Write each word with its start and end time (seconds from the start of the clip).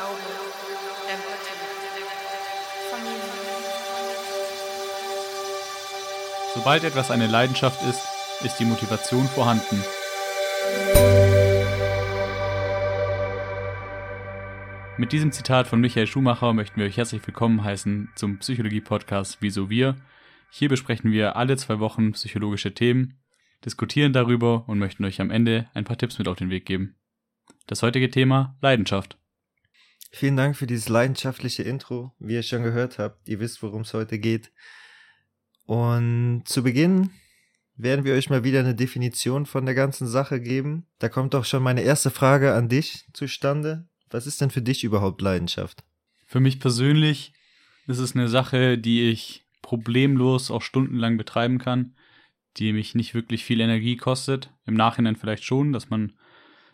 Glaube, 0.00 0.16
Empathie, 1.12 2.04
Familie. 2.90 3.20
Sobald 6.54 6.84
etwas 6.84 7.10
eine 7.10 7.26
Leidenschaft 7.26 7.82
ist, 7.82 8.00
ist 8.42 8.58
die 8.58 8.64
Motivation 8.64 9.26
vorhanden. 9.26 9.84
Mit 14.96 15.12
diesem 15.12 15.32
Zitat 15.32 15.66
von 15.66 15.82
Michael 15.82 16.06
Schumacher 16.06 16.54
möchten 16.54 16.80
wir 16.80 16.86
euch 16.86 16.96
herzlich 16.96 17.26
willkommen 17.26 17.62
heißen 17.62 18.08
zum 18.14 18.38
Psychologie-Podcast 18.38 19.38
Wieso 19.40 19.68
Wir. 19.68 19.96
Hier 20.50 20.70
besprechen 20.70 21.12
wir 21.12 21.36
alle 21.36 21.58
zwei 21.58 21.78
Wochen 21.78 22.12
psychologische 22.12 22.72
Themen, 22.72 23.20
diskutieren 23.66 24.14
darüber 24.14 24.66
und 24.66 24.78
möchten 24.78 25.04
euch 25.04 25.20
am 25.20 25.30
Ende 25.30 25.68
ein 25.74 25.84
paar 25.84 25.98
Tipps 25.98 26.18
mit 26.18 26.26
auf 26.26 26.38
den 26.38 26.48
Weg 26.48 26.64
geben. 26.64 26.96
Das 27.66 27.82
heutige 27.82 28.10
Thema 28.10 28.56
Leidenschaft. 28.62 29.19
Vielen 30.10 30.36
Dank 30.36 30.56
für 30.56 30.66
dieses 30.66 30.88
leidenschaftliche 30.88 31.62
Intro. 31.62 32.12
Wie 32.18 32.34
ihr 32.34 32.42
schon 32.42 32.64
gehört 32.64 32.98
habt, 32.98 33.28
ihr 33.28 33.38
wisst, 33.40 33.62
worum 33.62 33.82
es 33.82 33.94
heute 33.94 34.18
geht. 34.18 34.50
Und 35.66 36.42
zu 36.46 36.64
Beginn 36.64 37.10
werden 37.76 38.04
wir 38.04 38.14
euch 38.14 38.28
mal 38.28 38.42
wieder 38.42 38.60
eine 38.60 38.74
Definition 38.74 39.46
von 39.46 39.64
der 39.64 39.74
ganzen 39.74 40.08
Sache 40.08 40.40
geben. 40.40 40.86
Da 40.98 41.08
kommt 41.08 41.34
auch 41.34 41.44
schon 41.44 41.62
meine 41.62 41.82
erste 41.82 42.10
Frage 42.10 42.54
an 42.54 42.68
dich 42.68 43.06
zustande. 43.12 43.86
Was 44.10 44.26
ist 44.26 44.40
denn 44.40 44.50
für 44.50 44.62
dich 44.62 44.82
überhaupt 44.82 45.22
Leidenschaft? 45.22 45.84
Für 46.26 46.40
mich 46.40 46.58
persönlich 46.58 47.32
ist 47.86 47.98
es 47.98 48.14
eine 48.14 48.28
Sache, 48.28 48.78
die 48.78 49.08
ich 49.08 49.44
problemlos 49.62 50.50
auch 50.50 50.62
stundenlang 50.62 51.16
betreiben 51.16 51.58
kann, 51.58 51.94
die 52.56 52.72
mich 52.72 52.96
nicht 52.96 53.14
wirklich 53.14 53.44
viel 53.44 53.60
Energie 53.60 53.96
kostet. 53.96 54.52
Im 54.66 54.74
Nachhinein 54.74 55.14
vielleicht 55.14 55.44
schon, 55.44 55.72
dass 55.72 55.88
man 55.88 56.12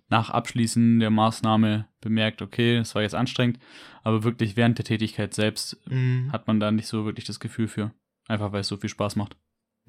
nach 0.08 0.30
Abschließen 0.30 1.00
der 1.00 1.10
Maßnahme 1.10 1.88
bemerkt, 2.00 2.42
okay, 2.42 2.76
es 2.76 2.94
war 2.94 3.02
jetzt 3.02 3.14
anstrengend, 3.14 3.58
aber 4.02 4.22
wirklich 4.22 4.56
während 4.56 4.78
der 4.78 4.84
Tätigkeit 4.84 5.34
selbst 5.34 5.78
Mhm. 5.86 6.30
hat 6.32 6.46
man 6.46 6.60
da 6.60 6.70
nicht 6.70 6.86
so 6.86 7.04
wirklich 7.04 7.24
das 7.24 7.40
Gefühl 7.40 7.68
für. 7.68 7.92
Einfach 8.28 8.52
weil 8.52 8.60
es 8.60 8.68
so 8.68 8.76
viel 8.76 8.90
Spaß 8.90 9.16
macht. 9.16 9.36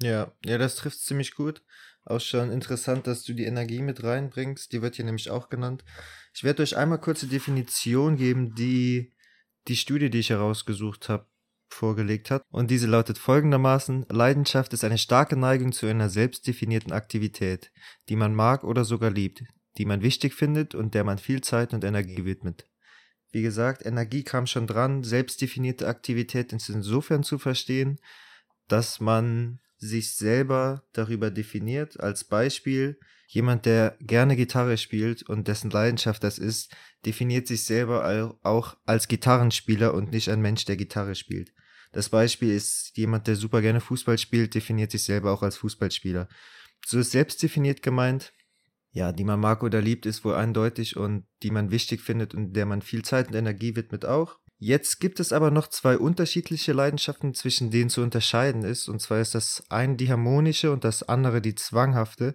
Ja, 0.00 0.32
ja, 0.44 0.58
das 0.58 0.76
trifft 0.76 1.00
ziemlich 1.00 1.34
gut. 1.34 1.62
Auch 2.04 2.20
schon 2.20 2.50
interessant, 2.50 3.06
dass 3.06 3.24
du 3.24 3.34
die 3.34 3.44
Energie 3.44 3.82
mit 3.82 4.02
reinbringst. 4.02 4.72
Die 4.72 4.80
wird 4.80 4.96
hier 4.96 5.04
nämlich 5.04 5.30
auch 5.30 5.48
genannt. 5.48 5.84
Ich 6.34 6.44
werde 6.44 6.62
euch 6.62 6.76
einmal 6.76 7.00
kurz 7.00 7.20
die 7.20 7.28
Definition 7.28 8.16
geben, 8.16 8.54
die 8.54 9.12
die 9.66 9.76
Studie, 9.76 10.08
die 10.08 10.20
ich 10.20 10.30
herausgesucht 10.30 11.08
habe, 11.08 11.26
vorgelegt 11.68 12.30
hat. 12.30 12.42
Und 12.50 12.70
diese 12.70 12.86
lautet 12.86 13.18
folgendermaßen, 13.18 14.06
Leidenschaft 14.08 14.72
ist 14.72 14.84
eine 14.84 14.96
starke 14.96 15.36
Neigung 15.36 15.72
zu 15.72 15.86
einer 15.86 16.08
selbstdefinierten 16.08 16.92
Aktivität, 16.92 17.70
die 18.08 18.16
man 18.16 18.34
mag 18.34 18.64
oder 18.64 18.84
sogar 18.84 19.10
liebt, 19.10 19.42
die 19.78 19.84
man 19.84 20.02
wichtig 20.02 20.34
findet 20.34 20.74
und 20.74 20.94
der 20.94 21.04
man 21.04 21.18
viel 21.18 21.40
Zeit 21.40 21.72
und 21.72 21.84
Energie 21.84 22.24
widmet. 22.24 22.66
Wie 23.30 23.42
gesagt, 23.42 23.84
Energie 23.84 24.24
kam 24.24 24.46
schon 24.46 24.66
dran, 24.66 25.04
selbstdefinierte 25.04 25.86
Aktivität 25.86 26.52
ist 26.52 26.68
insofern 26.68 27.22
zu 27.22 27.38
verstehen, 27.38 27.98
dass 28.68 29.00
man 29.00 29.60
sich 29.76 30.16
selber 30.16 30.84
darüber 30.92 31.30
definiert. 31.30 32.00
Als 32.00 32.24
Beispiel, 32.24 32.98
jemand, 33.28 33.66
der 33.66 33.96
gerne 34.00 34.34
Gitarre 34.34 34.78
spielt 34.78 35.22
und 35.22 35.46
dessen 35.46 35.70
Leidenschaft 35.70 36.24
das 36.24 36.38
ist, 36.38 36.74
definiert 37.04 37.46
sich 37.46 37.64
selber 37.64 38.36
auch 38.42 38.76
als 38.86 39.08
Gitarrenspieler 39.08 39.94
und 39.94 40.10
nicht 40.10 40.30
ein 40.30 40.40
Mensch, 40.40 40.64
der 40.64 40.76
Gitarre 40.76 41.14
spielt. 41.14 41.52
Das 41.92 42.08
Beispiel 42.08 42.50
ist 42.50 42.96
jemand, 42.96 43.26
der 43.26 43.36
super 43.36 43.62
gerne 43.62 43.80
Fußball 43.80 44.18
spielt, 44.18 44.54
definiert 44.54 44.90
sich 44.90 45.04
selber 45.04 45.32
auch 45.32 45.42
als 45.42 45.56
Fußballspieler. 45.58 46.28
So 46.84 46.98
ist 46.98 47.12
selbstdefiniert 47.12 47.82
gemeint. 47.82 48.32
Ja, 48.90 49.12
die 49.12 49.24
man 49.24 49.40
mag 49.40 49.62
oder 49.62 49.80
liebt, 49.80 50.06
ist 50.06 50.24
wohl 50.24 50.34
eindeutig 50.34 50.96
und 50.96 51.26
die 51.42 51.50
man 51.50 51.70
wichtig 51.70 52.00
findet 52.00 52.34
und 52.34 52.54
der 52.54 52.66
man 52.66 52.82
viel 52.82 53.02
Zeit 53.02 53.28
und 53.28 53.34
Energie 53.34 53.76
widmet 53.76 54.04
auch. 54.04 54.38
Jetzt 54.60 54.98
gibt 54.98 55.20
es 55.20 55.32
aber 55.32 55.52
noch 55.52 55.68
zwei 55.68 55.96
unterschiedliche 55.96 56.72
Leidenschaften, 56.72 57.32
zwischen 57.32 57.70
denen 57.70 57.90
zu 57.90 58.02
unterscheiden 58.02 58.62
ist. 58.62 58.88
Und 58.88 59.00
zwar 59.00 59.20
ist 59.20 59.34
das 59.34 59.62
eine 59.68 59.94
die 59.94 60.10
harmonische 60.10 60.72
und 60.72 60.82
das 60.82 61.04
andere 61.04 61.40
die 61.40 61.54
zwanghafte. 61.54 62.34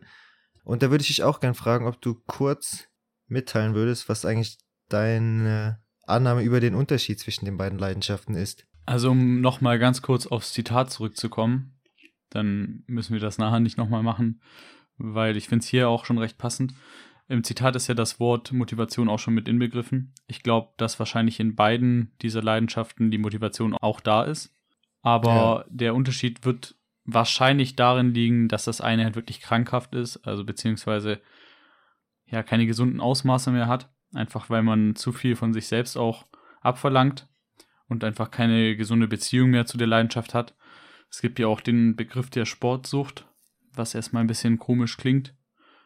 Und 0.64 0.82
da 0.84 0.90
würde 0.90 1.02
ich 1.02 1.08
dich 1.08 1.24
auch 1.24 1.42
gern 1.42 1.54
fragen, 1.54 1.86
ob 1.86 2.02
du 2.02 2.16
kurz 2.26 2.86
mitteilen 3.28 3.76
würdest, 3.76 4.08
was 4.08 4.24
eigentlich 4.24 4.58
deine 4.88 5.82
Annahme 6.06 6.44
über 6.44 6.62
den 6.62 6.76
Unterschied 6.76 7.20
zwischen 7.20 7.46
den 7.46 7.58
beiden 7.58 7.80
Leidenschaften 7.80 8.36
ist. 8.36 8.66
Also 8.86 9.12
um 9.12 9.42
nochmal 9.42 9.80
ganz 9.80 10.02
kurz 10.02 10.26
aufs 10.28 10.54
Zitat 10.54 10.92
zurückzukommen, 10.92 11.80
dann 12.30 12.84
müssen 12.88 13.14
wir 13.14 13.22
das 13.22 13.38
nachher 13.38 13.60
nicht 13.60 13.78
nochmal 13.78 14.04
machen, 14.04 14.42
weil 15.04 15.38
ich 15.38 15.48
finde 15.50 15.64
es 15.64 15.70
hier 15.70 15.90
auch 15.90 16.06
schon 16.06 16.18
recht 16.18 16.38
passend. 16.38 16.74
Im 17.28 17.44
Zitat 17.44 17.76
ist 17.76 17.88
ja 17.88 17.94
das 17.94 18.20
Wort 18.20 18.52
Motivation 18.52 19.10
auch 19.10 19.20
schon 19.20 19.34
mit 19.34 19.48
inbegriffen. 19.48 20.14
Ich 20.28 20.44
glaube, 20.44 20.74
dass 20.78 21.00
wahrscheinlich 21.00 21.40
in 21.40 21.56
beiden 21.56 22.14
dieser 22.22 22.42
Leidenschaften 22.42 23.12
die 23.12 23.18
Motivation 23.18 23.76
auch 23.76 24.00
da 24.00 24.24
ist. 24.24 24.56
Aber 25.02 25.66
der 25.70 25.96
Unterschied 25.96 26.46
wird 26.46 26.76
wahrscheinlich 27.06 27.76
darin 27.76 28.14
liegen, 28.14 28.48
dass 28.48 28.66
das 28.66 28.82
eine 28.82 29.04
halt 29.04 29.16
wirklich 29.16 29.42
krankhaft 29.42 29.94
ist, 29.96 30.18
also 30.26 30.46
beziehungsweise 30.46 31.20
ja 32.26 32.44
keine 32.44 32.66
gesunden 32.66 33.02
Ausmaße 33.02 33.52
mehr 33.52 33.68
hat. 33.68 33.90
Einfach 34.14 34.50
weil 34.50 34.64
man 34.64 34.96
zu 34.96 35.12
viel 35.12 35.36
von 35.36 35.54
sich 35.54 35.68
selbst 35.68 35.98
auch 35.98 36.26
abverlangt 36.62 37.28
und 37.88 38.04
einfach 38.04 38.32
keine 38.32 38.78
gesunde 38.78 39.08
Beziehung 39.08 39.50
mehr 39.50 39.66
zu 39.66 39.78
der 39.78 39.88
Leidenschaft 39.88 40.34
hat. 40.34 40.56
Es 41.10 41.22
gibt 41.22 41.40
ja 41.40 41.48
auch 41.48 41.62
den 41.62 41.96
Begriff 41.96 42.30
der 42.30 42.46
Sportsucht, 42.46 43.28
was 43.76 43.96
erstmal 43.96 44.24
ein 44.24 44.28
bisschen 44.28 44.60
komisch 44.60 44.98
klingt. 44.98 45.34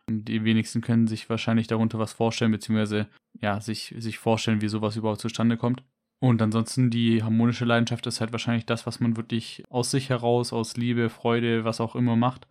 Und 0.10 0.26
die 0.26 0.44
wenigsten 0.44 0.82
können 0.82 1.08
sich 1.08 1.30
wahrscheinlich 1.30 1.68
darunter 1.68 2.00
was 2.00 2.14
vorstellen, 2.14 2.52
beziehungsweise 2.52 3.08
ja, 3.42 3.60
sich, 3.60 3.94
sich 3.98 4.18
vorstellen, 4.20 4.62
wie 4.62 4.70
sowas 4.70 4.96
überhaupt 4.96 5.20
zustande 5.22 5.58
kommt. 5.58 5.84
Und 6.20 6.42
ansonsten 6.42 6.90
die 6.90 7.22
harmonische 7.22 7.66
Leidenschaft 7.66 8.08
ist 8.08 8.22
halt 8.22 8.32
wahrscheinlich 8.32 8.66
das, 8.66 8.88
was 8.88 9.00
man 9.00 9.18
wirklich 9.18 9.64
aus 9.70 9.92
sich 9.92 10.10
heraus, 10.10 10.54
aus 10.54 10.76
Liebe, 10.78 11.10
Freude, 11.10 11.64
was 11.64 11.82
auch 11.82 11.96
immer 11.96 12.16
macht. 12.16 12.48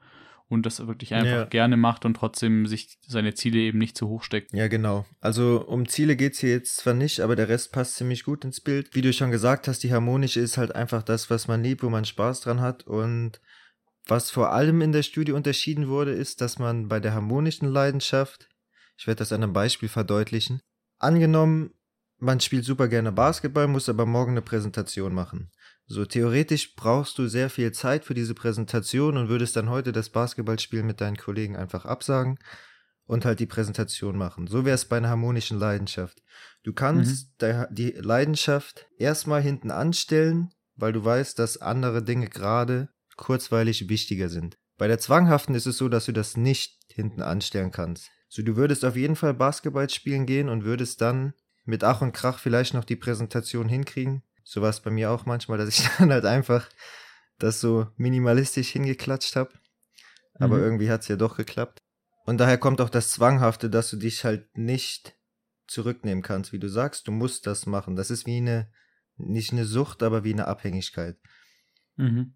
Und 0.48 0.64
das 0.64 0.86
wirklich 0.86 1.12
einfach 1.12 1.30
Ja. 1.32 1.44
gerne 1.47 1.76
macht 1.76 2.04
und 2.04 2.14
trotzdem 2.14 2.66
sich 2.66 2.98
seine 3.04 3.34
Ziele 3.34 3.58
eben 3.58 3.78
nicht 3.78 3.97
zu 3.98 4.06
hoch 4.06 4.22
steckt. 4.22 4.53
Ja, 4.53 4.68
genau. 4.68 5.04
Also 5.20 5.66
um 5.66 5.88
Ziele 5.88 6.14
geht's 6.14 6.38
hier 6.38 6.50
jetzt 6.50 6.76
zwar 6.76 6.94
nicht, 6.94 7.18
aber 7.18 7.34
der 7.34 7.48
Rest 7.48 7.72
passt 7.72 7.97
ziemlich 7.97 8.22
gut 8.22 8.44
ins 8.44 8.60
Bild. 8.60 8.94
Wie 8.94 9.03
du 9.03 9.12
schon 9.12 9.32
gesagt 9.32 9.66
hast, 9.66 9.82
die 9.82 9.92
harmonische 9.92 10.38
ist 10.38 10.56
halt 10.56 10.72
einfach 10.76 11.03
das, 11.03 11.30
was 11.30 11.48
man 11.48 11.64
liebt, 11.64 11.82
wo 11.82 11.91
man 11.91 12.04
Spaß 12.04 12.42
dran 12.42 12.60
hat. 12.60 12.86
Und 12.86 13.41
was 14.06 14.31
vor 14.31 14.53
allem 14.53 14.81
in 14.81 14.93
der 14.93 15.03
Studie 15.03 15.33
unterschieden 15.33 15.89
wurde, 15.89 16.12
ist, 16.12 16.41
dass 16.41 16.59
man 16.59 16.89
bei 16.89 17.00
der 17.00 17.12
harmonischen 17.12 17.69
Leidenschaft, 17.69 18.49
ich 18.97 19.06
werde 19.06 19.19
das 19.19 19.33
an 19.33 19.43
einem 19.43 19.53
Beispiel 19.53 19.89
verdeutlichen, 19.89 20.61
angenommen, 20.99 21.71
man 22.19 22.41
spielt 22.41 22.65
super 22.65 22.89
gerne 22.89 23.12
Basketball, 23.12 23.69
muss 23.69 23.89
aber 23.89 24.06
morgen 24.06 24.33
eine 24.33 24.43
Präsentation 24.43 25.12
machen. 25.12 25.50
So 25.87 26.05
theoretisch 26.05 26.75
brauchst 26.75 27.19
du 27.19 27.28
sehr 27.28 27.50
viel 27.50 27.72
Zeit 27.72 28.05
für 28.05 28.15
diese 28.15 28.34
Präsentation 28.34 29.16
und 29.16 29.28
würdest 29.28 29.56
dann 29.56 29.69
heute 29.69 29.93
das 29.93 30.09
Basketballspiel 30.09 30.83
mit 30.83 31.00
deinen 31.00 31.16
Kollegen 31.16 31.56
einfach 31.56 31.84
absagen 31.84 32.39
und 33.05 33.25
halt 33.25 33.39
die 33.39 33.47
Präsentation 33.47 34.16
machen. 34.16 34.47
So 34.47 34.65
wäre 34.65 34.75
es 34.75 34.87
bei 34.87 34.97
einer 34.97 35.11
harmonischen 35.11 35.59
Leidenschaft. 35.59 36.22
Du 36.65 36.72
kannst 36.72 37.41
der, 37.41 37.69
die 37.71 37.91
Leidenschaft 37.91 38.87
erstmal 38.99 39.43
hinten 39.43 39.71
anstellen, 39.71 40.50
weil 40.75 40.93
du 40.93 41.05
weißt, 41.05 41.39
dass 41.39 41.61
andere 41.61 42.03
Dinge 42.03 42.28
gerade 42.28 42.89
kurzweilig 43.16 43.88
wichtiger 43.88 44.28
sind. 44.28 44.59
Bei 44.78 44.88
der 44.88 44.99
zwanghaften 44.99 45.54
ist 45.54 45.66
es 45.66 45.78
so, 45.78 45.88
dass 45.88 46.06
du 46.06 46.12
das 46.12 46.37
nicht 46.37 46.78
hinten 46.93 47.22
anstellen 47.22 47.71
kannst. 47.71 48.10
So, 48.28 48.43
du 48.43 48.56
würdest 48.56 48.84
auf 48.84 48.97
jeden 48.97 49.16
Fall 49.16 49.34
Basketball 49.34 49.88
spielen 49.88 50.27
gehen 50.27 50.49
und 50.49 50.65
würdest 50.65 51.00
dann 51.00 51.32
mit 51.65 51.82
Ach 51.84 52.03
und 52.03 52.12
Krach 52.12 52.38
vielleicht 52.38 52.75
noch 52.75 52.84
die 52.84 52.97
Präsentation 52.97 53.69
hinkriegen. 53.69 54.22
So 54.44 54.62
war 54.62 54.71
es 54.71 54.81
bei 54.81 54.91
mir 54.91 55.10
auch 55.10 55.27
manchmal, 55.27 55.59
dass 55.59 55.69
ich 55.69 55.88
dann 55.99 56.12
halt 56.12 56.25
einfach 56.25 56.69
das 57.38 57.60
so 57.60 57.88
minimalistisch 57.97 58.71
hingeklatscht 58.71 59.37
habe. 59.37 59.53
Aber 60.38 60.59
Mhm. 60.59 60.62
irgendwie 60.65 60.91
hat 60.91 61.03
es 61.03 61.09
ja 61.09 61.16
doch 61.16 61.37
geklappt. 61.37 61.83
Und 62.27 62.38
daher 62.38 62.59
kommt 62.59 62.81
auch 62.81 62.91
das 62.91 63.10
Zwanghafte, 63.10 63.71
dass 63.71 63.91
du 63.91 63.97
dich 63.97 64.25
halt 64.25 64.59
nicht 64.59 65.15
zurücknehmen 65.66 66.22
kannst, 66.22 66.53
wie 66.53 66.59
du 66.59 66.68
sagst. 66.68 67.09
Du 67.09 67.13
musst 67.13 67.47
das 67.47 67.66
machen. 67.66 67.97
Das 67.97 68.10
ist 68.10 68.27
wie 68.27 68.39
eine, 68.39 68.71
nicht 69.16 69.53
eine 69.53 69.65
Sucht, 69.65 70.03
aber 70.03 70.24
wie 70.24 70.33
eine 70.33 70.47
Abhängigkeit. 70.47 71.16
Mhm. 71.97 72.34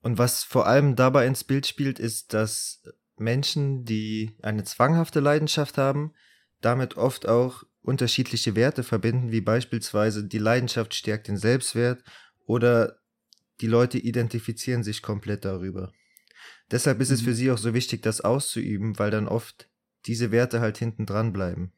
Und 0.00 0.18
was 0.18 0.44
vor 0.44 0.66
allem 0.66 0.96
dabei 0.96 1.26
ins 1.26 1.44
Bild 1.44 1.66
spielt, 1.66 1.98
ist, 1.98 2.32
dass 2.34 2.82
Menschen, 3.16 3.84
die 3.84 4.36
eine 4.42 4.64
zwanghafte 4.64 5.20
Leidenschaft 5.20 5.76
haben, 5.76 6.12
damit 6.60 6.96
oft 6.96 7.26
auch 7.28 7.64
unterschiedliche 7.82 8.54
Werte 8.54 8.82
verbinden, 8.82 9.32
wie 9.32 9.40
beispielsweise 9.40 10.24
die 10.24 10.38
Leidenschaft 10.38 10.94
stärkt 10.94 11.28
den 11.28 11.36
Selbstwert 11.36 12.02
oder 12.46 12.98
die 13.60 13.66
Leute 13.66 13.98
identifizieren 13.98 14.82
sich 14.84 15.02
komplett 15.02 15.44
darüber. 15.44 15.92
Deshalb 16.70 17.00
ist 17.00 17.10
es 17.10 17.22
Mhm. 17.22 17.24
für 17.24 17.34
sie 17.34 17.50
auch 17.50 17.58
so 17.58 17.74
wichtig, 17.74 18.02
das 18.02 18.20
auszuüben, 18.20 18.98
weil 18.98 19.10
dann 19.10 19.26
oft 19.26 19.68
diese 20.06 20.30
Werte 20.30 20.60
halt 20.60 20.78
hinten 20.78 21.06
dran 21.06 21.32
bleiben. 21.32 21.72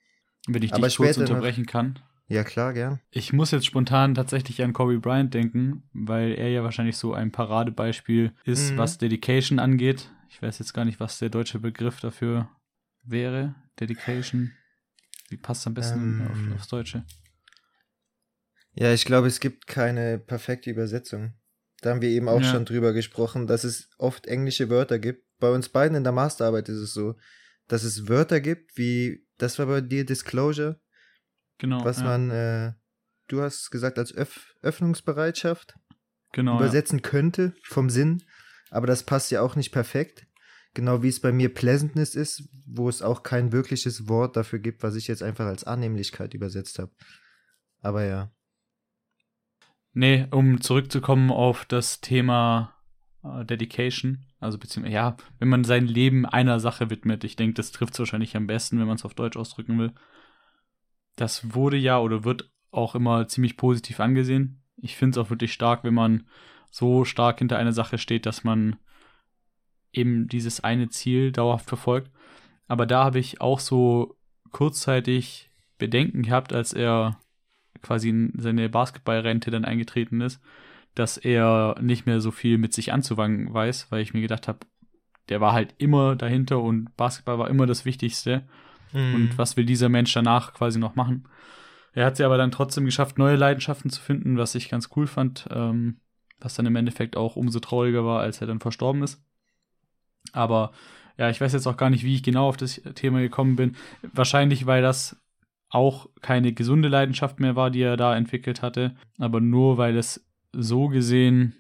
Wenn 0.46 0.62
ich 0.62 0.72
Aber 0.74 0.86
dich 0.88 0.96
kurz 0.96 1.14
später 1.14 1.22
noch- 1.22 1.30
unterbrechen 1.36 1.66
kann. 1.66 1.98
Ja, 2.30 2.44
klar, 2.44 2.72
gern. 2.72 3.00
Ich 3.10 3.32
muss 3.32 3.50
jetzt 3.50 3.66
spontan 3.66 4.14
tatsächlich 4.14 4.62
an 4.62 4.72
Kobe 4.72 5.00
Bryant 5.00 5.34
denken, 5.34 5.82
weil 5.92 6.30
er 6.32 6.48
ja 6.48 6.62
wahrscheinlich 6.62 6.96
so 6.96 7.12
ein 7.12 7.32
Paradebeispiel 7.32 8.32
ist, 8.44 8.72
Mhm. 8.72 8.76
was 8.78 8.98
Dedication 8.98 9.58
angeht. 9.58 10.08
Ich 10.28 10.40
weiß 10.40 10.60
jetzt 10.60 10.72
gar 10.72 10.84
nicht, 10.84 11.00
was 11.00 11.18
der 11.18 11.28
deutsche 11.28 11.58
Begriff 11.58 11.98
dafür 11.98 12.48
wäre. 13.02 13.56
Dedication. 13.80 14.52
Wie 15.28 15.38
passt 15.38 15.66
am 15.66 15.74
besten 15.74 16.20
Ähm. 16.20 16.26
auf, 16.28 16.54
aufs 16.54 16.68
Deutsche? 16.68 17.04
Ja, 18.74 18.92
ich 18.92 19.04
glaube, 19.04 19.26
es 19.26 19.40
gibt 19.40 19.66
keine 19.66 20.18
perfekte 20.20 20.70
Übersetzung. 20.70 21.34
Da 21.80 21.90
haben 21.90 22.00
wir 22.02 22.10
eben 22.10 22.28
auch 22.28 22.42
Ja. 22.42 22.46
schon 22.52 22.64
drüber 22.64 22.92
gesprochen, 22.92 23.48
dass 23.48 23.64
es 23.64 23.90
oft 23.98 24.28
englische 24.28 24.70
Wörter 24.70 25.00
gibt. 25.00 25.24
Bei 25.40 25.50
uns 25.50 25.68
beiden 25.68 25.96
in 25.96 26.04
der 26.04 26.12
Masterarbeit 26.12 26.68
ist 26.68 26.78
es 26.78 26.92
so, 26.94 27.16
dass 27.66 27.82
es 27.82 28.06
Wörter 28.08 28.40
gibt, 28.40 28.76
wie, 28.78 29.26
das 29.36 29.58
war 29.58 29.66
bei 29.66 29.80
dir 29.80 30.06
Disclosure, 30.06 30.78
Genau. 31.60 31.84
was 31.84 31.98
ja, 31.98 32.04
man, 32.04 32.30
äh, 32.30 32.72
du 33.28 33.42
hast 33.42 33.70
gesagt, 33.70 33.98
als 33.98 34.16
Öff 34.16 34.54
Öffnungsbereitschaft 34.62 35.74
genau, 36.32 36.54
ja. 36.54 36.60
übersetzen 36.60 37.02
könnte 37.02 37.54
vom 37.62 37.90
Sinn, 37.90 38.24
aber 38.70 38.86
das 38.86 39.04
passt 39.04 39.30
ja 39.30 39.42
auch 39.42 39.56
nicht 39.56 39.70
perfekt. 39.70 40.26
Genau 40.72 41.02
wie 41.02 41.08
es 41.08 41.20
bei 41.20 41.32
mir 41.32 41.52
Pleasantness 41.52 42.14
ist, 42.14 42.48
wo 42.64 42.88
es 42.88 43.02
auch 43.02 43.22
kein 43.24 43.52
wirkliches 43.52 44.08
Wort 44.08 44.36
dafür 44.36 44.60
gibt, 44.60 44.82
was 44.82 44.94
ich 44.94 45.08
jetzt 45.08 45.22
einfach 45.22 45.46
als 45.46 45.64
Annehmlichkeit 45.64 46.32
übersetzt 46.32 46.78
habe. 46.78 46.92
Aber 47.80 48.04
ja. 48.04 48.30
Nee, 49.92 50.28
um 50.30 50.60
zurückzukommen 50.60 51.30
auf 51.30 51.64
das 51.64 52.00
Thema 52.00 52.76
äh, 53.24 53.44
Dedication, 53.44 54.24
also 54.38 54.58
beziehungsweise, 54.58 54.94
ja, 54.94 55.16
wenn 55.40 55.48
man 55.48 55.64
sein 55.64 55.86
Leben 55.86 56.24
einer 56.24 56.60
Sache 56.60 56.88
widmet, 56.88 57.24
ich 57.24 57.34
denke, 57.36 57.54
das 57.54 57.72
trifft 57.72 57.94
es 57.94 57.98
wahrscheinlich 57.98 58.36
am 58.36 58.46
besten, 58.46 58.78
wenn 58.78 58.86
man 58.86 58.96
es 58.96 59.04
auf 59.04 59.14
Deutsch 59.14 59.36
ausdrücken 59.36 59.78
will. 59.78 59.92
Das 61.20 61.54
wurde 61.54 61.76
ja 61.76 61.98
oder 61.98 62.24
wird 62.24 62.50
auch 62.70 62.94
immer 62.94 63.28
ziemlich 63.28 63.58
positiv 63.58 64.00
angesehen. 64.00 64.62
Ich 64.78 64.96
finde 64.96 65.18
es 65.20 65.26
auch 65.26 65.28
wirklich 65.28 65.52
stark, 65.52 65.84
wenn 65.84 65.92
man 65.92 66.26
so 66.70 67.04
stark 67.04 67.40
hinter 67.40 67.58
einer 67.58 67.74
Sache 67.74 67.98
steht, 67.98 68.24
dass 68.24 68.42
man 68.42 68.76
eben 69.92 70.28
dieses 70.28 70.60
eine 70.60 70.88
Ziel 70.88 71.30
dauerhaft 71.30 71.68
verfolgt. 71.68 72.10
Aber 72.68 72.86
da 72.86 73.04
habe 73.04 73.18
ich 73.18 73.42
auch 73.42 73.60
so 73.60 74.16
kurzzeitig 74.50 75.50
Bedenken 75.76 76.22
gehabt, 76.22 76.54
als 76.54 76.72
er 76.72 77.18
quasi 77.82 78.08
in 78.08 78.32
seine 78.38 78.70
Basketballrente 78.70 79.50
dann 79.50 79.66
eingetreten 79.66 80.22
ist, 80.22 80.40
dass 80.94 81.18
er 81.18 81.76
nicht 81.82 82.06
mehr 82.06 82.22
so 82.22 82.30
viel 82.30 82.56
mit 82.56 82.72
sich 82.72 82.94
anzufangen 82.94 83.52
weiß, 83.52 83.90
weil 83.90 84.00
ich 84.00 84.14
mir 84.14 84.22
gedacht 84.22 84.48
habe, 84.48 84.60
der 85.28 85.42
war 85.42 85.52
halt 85.52 85.74
immer 85.76 86.16
dahinter 86.16 86.60
und 86.60 86.96
Basketball 86.96 87.38
war 87.38 87.50
immer 87.50 87.66
das 87.66 87.84
Wichtigste. 87.84 88.48
Mhm. 88.92 89.14
Und 89.14 89.38
was 89.38 89.56
will 89.56 89.64
dieser 89.64 89.88
Mensch 89.88 90.12
danach 90.12 90.54
quasi 90.54 90.78
noch 90.78 90.94
machen? 90.94 91.28
Er 91.92 92.06
hat 92.06 92.16
sie 92.16 92.24
aber 92.24 92.38
dann 92.38 92.52
trotzdem 92.52 92.84
geschafft, 92.84 93.18
neue 93.18 93.36
Leidenschaften 93.36 93.90
zu 93.90 94.00
finden, 94.00 94.38
was 94.38 94.54
ich 94.54 94.68
ganz 94.68 94.90
cool 94.96 95.06
fand, 95.06 95.48
ähm, 95.50 96.00
was 96.38 96.54
dann 96.54 96.66
im 96.66 96.76
Endeffekt 96.76 97.16
auch 97.16 97.36
umso 97.36 97.60
trauriger 97.60 98.04
war, 98.04 98.20
als 98.20 98.40
er 98.40 98.46
dann 98.46 98.60
verstorben 98.60 99.02
ist. 99.02 99.22
Aber 100.32 100.72
ja, 101.18 101.28
ich 101.28 101.40
weiß 101.40 101.52
jetzt 101.52 101.66
auch 101.66 101.76
gar 101.76 101.90
nicht, 101.90 102.04
wie 102.04 102.14
ich 102.14 102.22
genau 102.22 102.48
auf 102.48 102.56
das 102.56 102.80
Thema 102.94 103.20
gekommen 103.20 103.56
bin. 103.56 103.76
Wahrscheinlich, 104.12 104.66
weil 104.66 104.82
das 104.82 105.20
auch 105.68 106.08
keine 106.20 106.52
gesunde 106.52 106.88
Leidenschaft 106.88 107.40
mehr 107.40 107.56
war, 107.56 107.70
die 107.70 107.82
er 107.82 107.96
da 107.96 108.16
entwickelt 108.16 108.62
hatte. 108.62 108.96
Aber 109.18 109.40
nur 109.40 109.78
weil 109.78 109.96
es 109.96 110.26
so 110.52 110.88
gesehen 110.88 111.54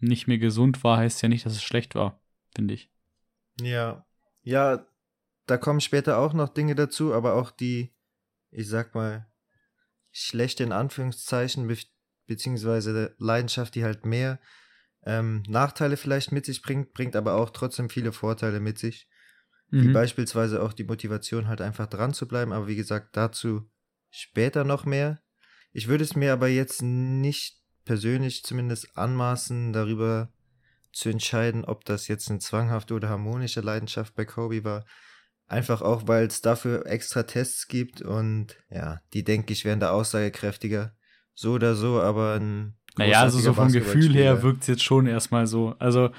nicht 0.00 0.26
mehr 0.26 0.38
gesund 0.38 0.82
war, 0.84 0.98
heißt 0.98 1.22
ja 1.22 1.28
nicht, 1.28 1.46
dass 1.46 1.52
es 1.52 1.62
schlecht 1.62 1.94
war, 1.94 2.20
finde 2.54 2.74
ich. 2.74 2.90
Ja. 3.60 4.04
Ja, 4.42 4.84
da 5.46 5.56
kommen 5.56 5.80
später 5.80 6.18
auch 6.18 6.32
noch 6.32 6.48
Dinge 6.48 6.74
dazu, 6.74 7.14
aber 7.14 7.34
auch 7.34 7.50
die, 7.50 7.94
ich 8.50 8.68
sag 8.68 8.94
mal, 8.94 9.26
schlechte 10.10 10.62
in 10.62 10.72
Anführungszeichen, 10.72 11.66
be 11.66 11.76
beziehungsweise 12.26 13.14
Leidenschaft, 13.18 13.74
die 13.74 13.84
halt 13.84 14.06
mehr 14.06 14.38
ähm, 15.04 15.42
Nachteile 15.48 15.96
vielleicht 15.96 16.32
mit 16.32 16.46
sich 16.46 16.62
bringt, 16.62 16.92
bringt 16.92 17.16
aber 17.16 17.34
auch 17.34 17.50
trotzdem 17.50 17.90
viele 17.90 18.12
Vorteile 18.12 18.60
mit 18.60 18.78
sich. 18.78 19.08
Wie 19.68 19.88
Mhm. 19.88 19.92
beispielsweise 19.92 20.62
auch 20.62 20.72
die 20.72 20.84
Motivation, 20.84 21.48
halt 21.48 21.60
einfach 21.60 21.86
dran 21.86 22.12
zu 22.12 22.28
bleiben. 22.28 22.52
Aber 22.52 22.68
wie 22.68 22.76
gesagt, 22.76 23.16
dazu 23.16 23.70
später 24.10 24.64
noch 24.64 24.84
mehr. 24.84 25.22
Ich 25.72 25.88
würde 25.88 26.04
es 26.04 26.14
mir 26.14 26.32
aber 26.32 26.48
jetzt 26.48 26.82
nicht 26.82 27.62
persönlich 27.84 28.44
zumindest 28.44 28.96
anmaßen, 28.96 29.72
darüber 29.72 30.32
zu 30.92 31.08
entscheiden, 31.08 31.64
ob 31.64 31.84
das 31.86 32.06
jetzt 32.06 32.30
eine 32.30 32.38
zwanghafte 32.38 32.94
oder 32.94 33.08
harmonische 33.08 33.62
Leidenschaft 33.62 34.14
bei 34.14 34.26
Kobe 34.26 34.62
war. 34.62 34.84
Einfach 35.48 35.82
auch, 35.82 36.08
weil 36.08 36.26
es 36.26 36.40
dafür 36.40 36.86
extra 36.86 37.24
Tests 37.24 37.68
gibt 37.68 38.00
und 38.00 38.56
ja, 38.70 39.00
die 39.12 39.22
denke 39.22 39.52
ich 39.52 39.64
wären 39.64 39.80
da 39.80 39.90
aussagekräftiger. 39.90 40.94
So 41.34 41.52
oder 41.52 41.74
so, 41.74 42.00
aber 42.00 42.34
ein. 42.34 42.74
Naja, 42.96 43.20
also 43.20 43.38
so 43.38 43.52
vom 43.54 43.72
Gefühl 43.72 44.14
her 44.14 44.42
wirkt 44.42 44.62
es 44.62 44.68
jetzt 44.68 44.82
schon 44.82 45.06
erstmal 45.06 45.46
so. 45.46 45.74
Also, 45.78 46.10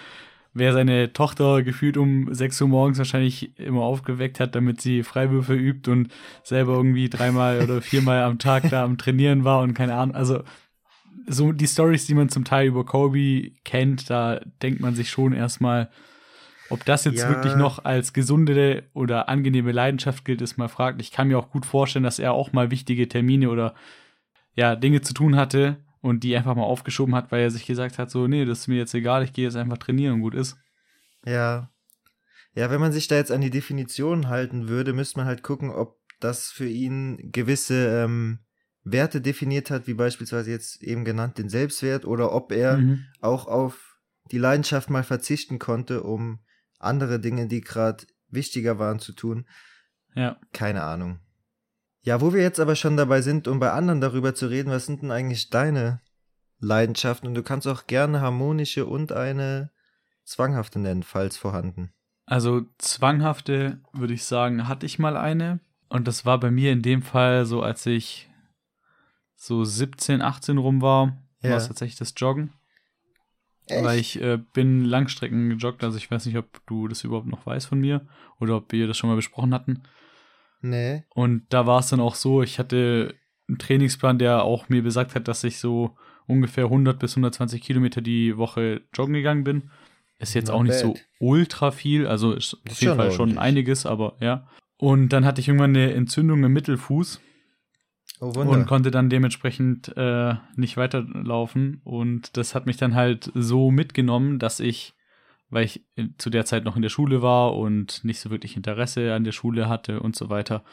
wer 0.54 0.74
seine 0.74 1.14
Tochter 1.14 1.62
gefühlt 1.62 1.98
um 1.98 2.34
6 2.34 2.62
Uhr 2.62 2.68
morgens 2.68 2.98
wahrscheinlich 2.98 3.58
immer 3.60 3.82
aufgeweckt 3.82 4.40
hat, 4.40 4.56
damit 4.56 4.82
sie 4.82 5.04
Freiwürfe 5.04 5.54
übt 5.54 5.90
und 5.90 6.12
selber 6.44 6.74
irgendwie 6.74 7.10
dreimal 7.10 7.62
oder 7.62 7.82
viermal 7.82 8.24
am 8.24 8.40
Tag 8.40 8.70
da 8.70 8.84
am 8.84 8.98
Trainieren 8.98 9.44
war 9.44 9.62
und 9.62 9.74
keine 9.74 9.96
Ahnung. 9.96 10.16
Also, 10.16 10.44
so 11.28 11.52
die 11.52 11.68
Stories, 11.68 12.06
die 12.08 12.16
man 12.16 12.30
zum 12.30 12.44
Teil 12.44 12.68
über 12.68 12.86
Kobe 12.86 13.52
kennt, 13.64 14.10
da 14.10 14.42
denkt 14.62 14.82
man 14.82 14.96
sich 14.96 15.10
schon 15.10 15.34
erstmal, 15.34 15.90
ob 16.70 16.86
das 16.86 17.06
jetzt 17.06 17.20
Ja. 17.20 17.30
wirklich 17.30 17.56
noch 17.56 17.84
als 17.86 18.14
gesunde 18.14 18.84
oder 18.94 19.30
angenehme 19.30 19.72
Leidenschaft 19.72 20.26
gilt, 20.26 20.42
ist 20.42 20.58
mal 20.58 20.70
fraglich. 20.70 21.08
Ich 21.08 21.14
kann 21.14 21.28
mir 21.28 21.38
auch 21.38 21.50
gut 21.50 21.66
vorstellen, 21.66 22.04
dass 22.04 22.20
er 22.20 22.34
auch 22.34 22.52
mal 22.54 22.72
wichtige 22.72 23.08
Termine 23.08 23.50
oder 23.50 23.76
ja, 24.56 24.76
Dinge 24.76 25.02
zu 25.02 25.14
tun 25.14 25.36
hatte 25.36 25.78
und 26.02 26.24
die 26.24 26.36
einfach 26.36 26.56
mal 26.56 26.64
aufgeschoben 26.64 27.16
hat, 27.16 27.32
weil 27.32 27.42
er 27.42 27.52
sich 27.52 27.66
gesagt 27.66 27.98
hat, 27.98 28.12
so, 28.12 28.28
nee, 28.28 28.46
das 28.46 28.62
ist 28.62 28.68
mir 28.68 28.78
jetzt 28.78 28.94
egal, 28.94 29.24
ich 29.24 29.34
gehe 29.34 29.46
jetzt 29.46 29.56
einfach 29.56 29.78
trainieren 29.78 30.16
und 30.16 30.22
gut 30.22 30.36
ist. 30.36 30.58
Ja. 31.26 31.70
Ja, 32.56 32.70
wenn 32.70 32.80
man 32.82 32.92
sich 32.92 33.08
da 33.08 33.16
jetzt 33.16 33.32
an 33.32 33.42
die 33.42 33.50
Definition 33.50 34.28
halten 34.28 34.68
würde, 34.68 34.94
müsste 34.94 35.18
man 35.18 35.26
halt 35.28 35.42
gucken, 35.42 35.72
ob 35.72 35.98
das 36.20 36.52
für 36.52 36.68
ihn 36.68 37.32
gewisse 37.32 38.04
ähm, 38.04 38.40
Werte 38.84 39.22
definiert 39.22 39.72
hat, 39.72 39.88
wie 39.88 39.94
beispielsweise 39.96 40.52
jetzt 40.52 40.84
eben 40.84 41.04
genannt 41.04 41.38
den 41.38 41.50
Selbstwert, 41.50 42.06
oder 42.06 42.32
ob 42.32 42.52
er 42.52 42.78
Mhm. 42.78 43.06
auch 43.22 43.48
auf 43.48 43.98
die 44.32 44.38
Leidenschaft 44.38 44.90
mal 44.90 45.04
verzichten 45.04 45.58
konnte, 45.58 46.04
um 46.04 46.40
andere 46.84 47.20
Dinge, 47.20 47.48
die 47.48 47.62
gerade 47.62 48.06
wichtiger 48.30 48.80
waren, 48.80 49.00
zu 49.00 49.14
tun. 49.14 49.46
Ja. 50.16 50.38
Keine 50.52 50.84
Ahnung. 50.84 51.20
Ja, 52.02 52.20
wo 52.22 52.34
wir 52.34 52.42
jetzt 52.42 52.60
aber 52.60 52.76
schon 52.76 52.98
dabei 52.98 53.22
sind, 53.22 53.48
um 53.48 53.60
bei 53.60 53.72
anderen 53.72 54.02
darüber 54.02 54.36
zu 54.36 54.48
reden, 54.48 54.70
was 54.72 54.86
sind 54.86 55.02
denn 55.02 55.12
eigentlich 55.12 55.50
deine 55.50 56.02
Leidenschaften? 56.60 57.28
Und 57.30 57.36
du 57.36 57.44
kannst 57.44 57.68
auch 57.68 57.88
gerne 57.88 58.22
harmonische 58.22 58.86
und 58.86 59.12
eine 59.12 59.72
zwanghafte 60.26 60.80
nennen, 60.80 61.04
falls 61.04 61.38
vorhanden. 61.38 61.94
Also 62.26 62.66
zwanghafte, 62.78 63.82
würde 63.94 64.14
ich 64.14 64.24
sagen, 64.26 64.68
hatte 64.68 64.86
ich 64.86 65.00
mal 65.00 65.18
eine. 65.18 65.60
Und 65.90 66.08
das 66.08 66.26
war 66.26 66.40
bei 66.40 66.52
mir 66.52 66.72
in 66.72 66.82
dem 66.82 67.02
Fall 67.02 67.46
so, 67.46 67.62
als 67.62 67.86
ich 67.86 68.30
so 69.36 69.64
17, 69.64 70.22
18 70.22 70.58
rum 70.58 70.82
war, 70.82 71.18
Ja. 71.42 71.52
war 71.52 71.58
es 71.58 71.68
tatsächlich 71.68 71.98
das 72.00 72.14
Joggen. 72.18 72.54
Weil 73.70 74.00
ich 74.00 74.22
äh, 74.22 74.38
bin 74.54 74.84
Langstrecken 74.84 75.50
gejoggt, 75.50 75.84
also 75.84 75.98
ich 75.98 76.10
weiß 76.12 76.26
nicht, 76.26 76.38
ob 76.38 76.66
du 76.68 76.88
das 76.88 77.04
überhaupt 77.04 77.28
noch 77.28 77.46
weißt 77.46 77.68
von 77.68 77.80
mir 77.80 78.06
oder 78.40 78.58
ob 78.58 78.72
wir 78.72 78.88
das 78.88 78.98
schon 78.98 79.10
mal 79.10 79.16
besprochen 79.16 79.54
hatten. 79.54 79.84
Nee. 80.62 81.04
Und 81.14 81.44
da 81.50 81.66
war 81.66 81.80
es 81.80 81.90
dann 81.90 82.00
auch 82.00 82.16
so, 82.16 82.42
ich 82.42 82.60
hatte 82.60 83.16
einen 83.48 83.58
Trainingsplan, 83.58 84.20
der 84.20 84.44
auch 84.44 84.70
mir 84.70 84.82
besagt 84.84 85.16
hat, 85.16 85.28
dass 85.28 85.44
ich 85.44 85.60
so 85.60 85.96
ungefähr 86.28 86.66
100 86.66 87.00
bis 87.00 87.14
120 87.14 87.62
Kilometer 87.62 88.02
die 88.02 88.38
Woche 88.38 88.82
joggen 88.94 89.14
gegangen 89.14 89.44
bin. 89.44 89.70
Ist 90.20 90.34
jetzt 90.34 90.48
Not 90.48 90.56
auch 90.56 90.64
nicht 90.64 90.76
so 90.76 90.94
bad. 90.94 91.02
ultra 91.20 91.72
viel, 91.72 92.08
also 92.08 92.34
ist 92.34 92.54
auf 92.54 92.62
jeden 92.66 92.76
schon 92.92 92.98
Fall 92.98 93.12
schon 93.12 93.20
ordentlich. 93.22 93.40
einiges, 93.40 93.86
aber 93.86 94.16
ja. 94.22 94.48
Und 94.78 95.10
dann 95.10 95.26
hatte 95.26 95.42
ich 95.42 95.48
irgendwann 95.48 95.76
eine 95.76 95.94
Entzündung 95.94 96.44
im 96.44 96.54
Mittelfuß 96.54 97.20
Oh 98.20 98.36
Wunder. 98.36 98.52
und 98.54 98.66
konnte 98.68 98.92
dann 98.92 99.10
dementsprechend 99.10 99.96
äh, 99.98 100.36
nicht 100.56 100.78
weiterlaufen. 100.78 101.82
Und 101.84 102.38
das 102.38 102.56
hat 102.56 102.66
mich 102.66 102.78
dann 102.78 102.96
halt 102.96 103.32
so 103.34 103.72
mitgenommen, 103.72 104.40
dass 104.40 104.60
ich, 104.60 104.94
weil 105.50 105.66
ich 105.66 105.84
in- 105.96 106.16
zu 106.18 106.30
der 106.30 106.46
Zeit 106.46 106.64
noch 106.64 106.76
in 106.76 106.82
der 106.82 106.90
Schule 106.90 107.22
war 107.22 107.56
und 107.56 108.04
nicht 108.04 108.20
so 108.20 108.30
wirklich 108.30 108.56
Interesse 108.56 109.14
an 109.14 109.24
der 109.24 109.32
Schule 109.34 109.68
hatte 109.68 110.00
und 110.00 110.16
so 110.16 110.30
weiter, 110.30 110.64